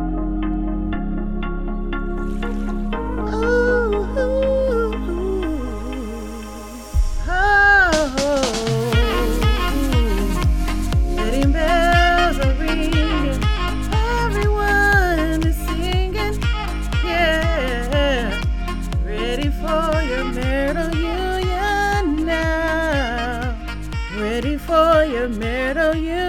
Union 25.39 25.74
now. 25.74 26.20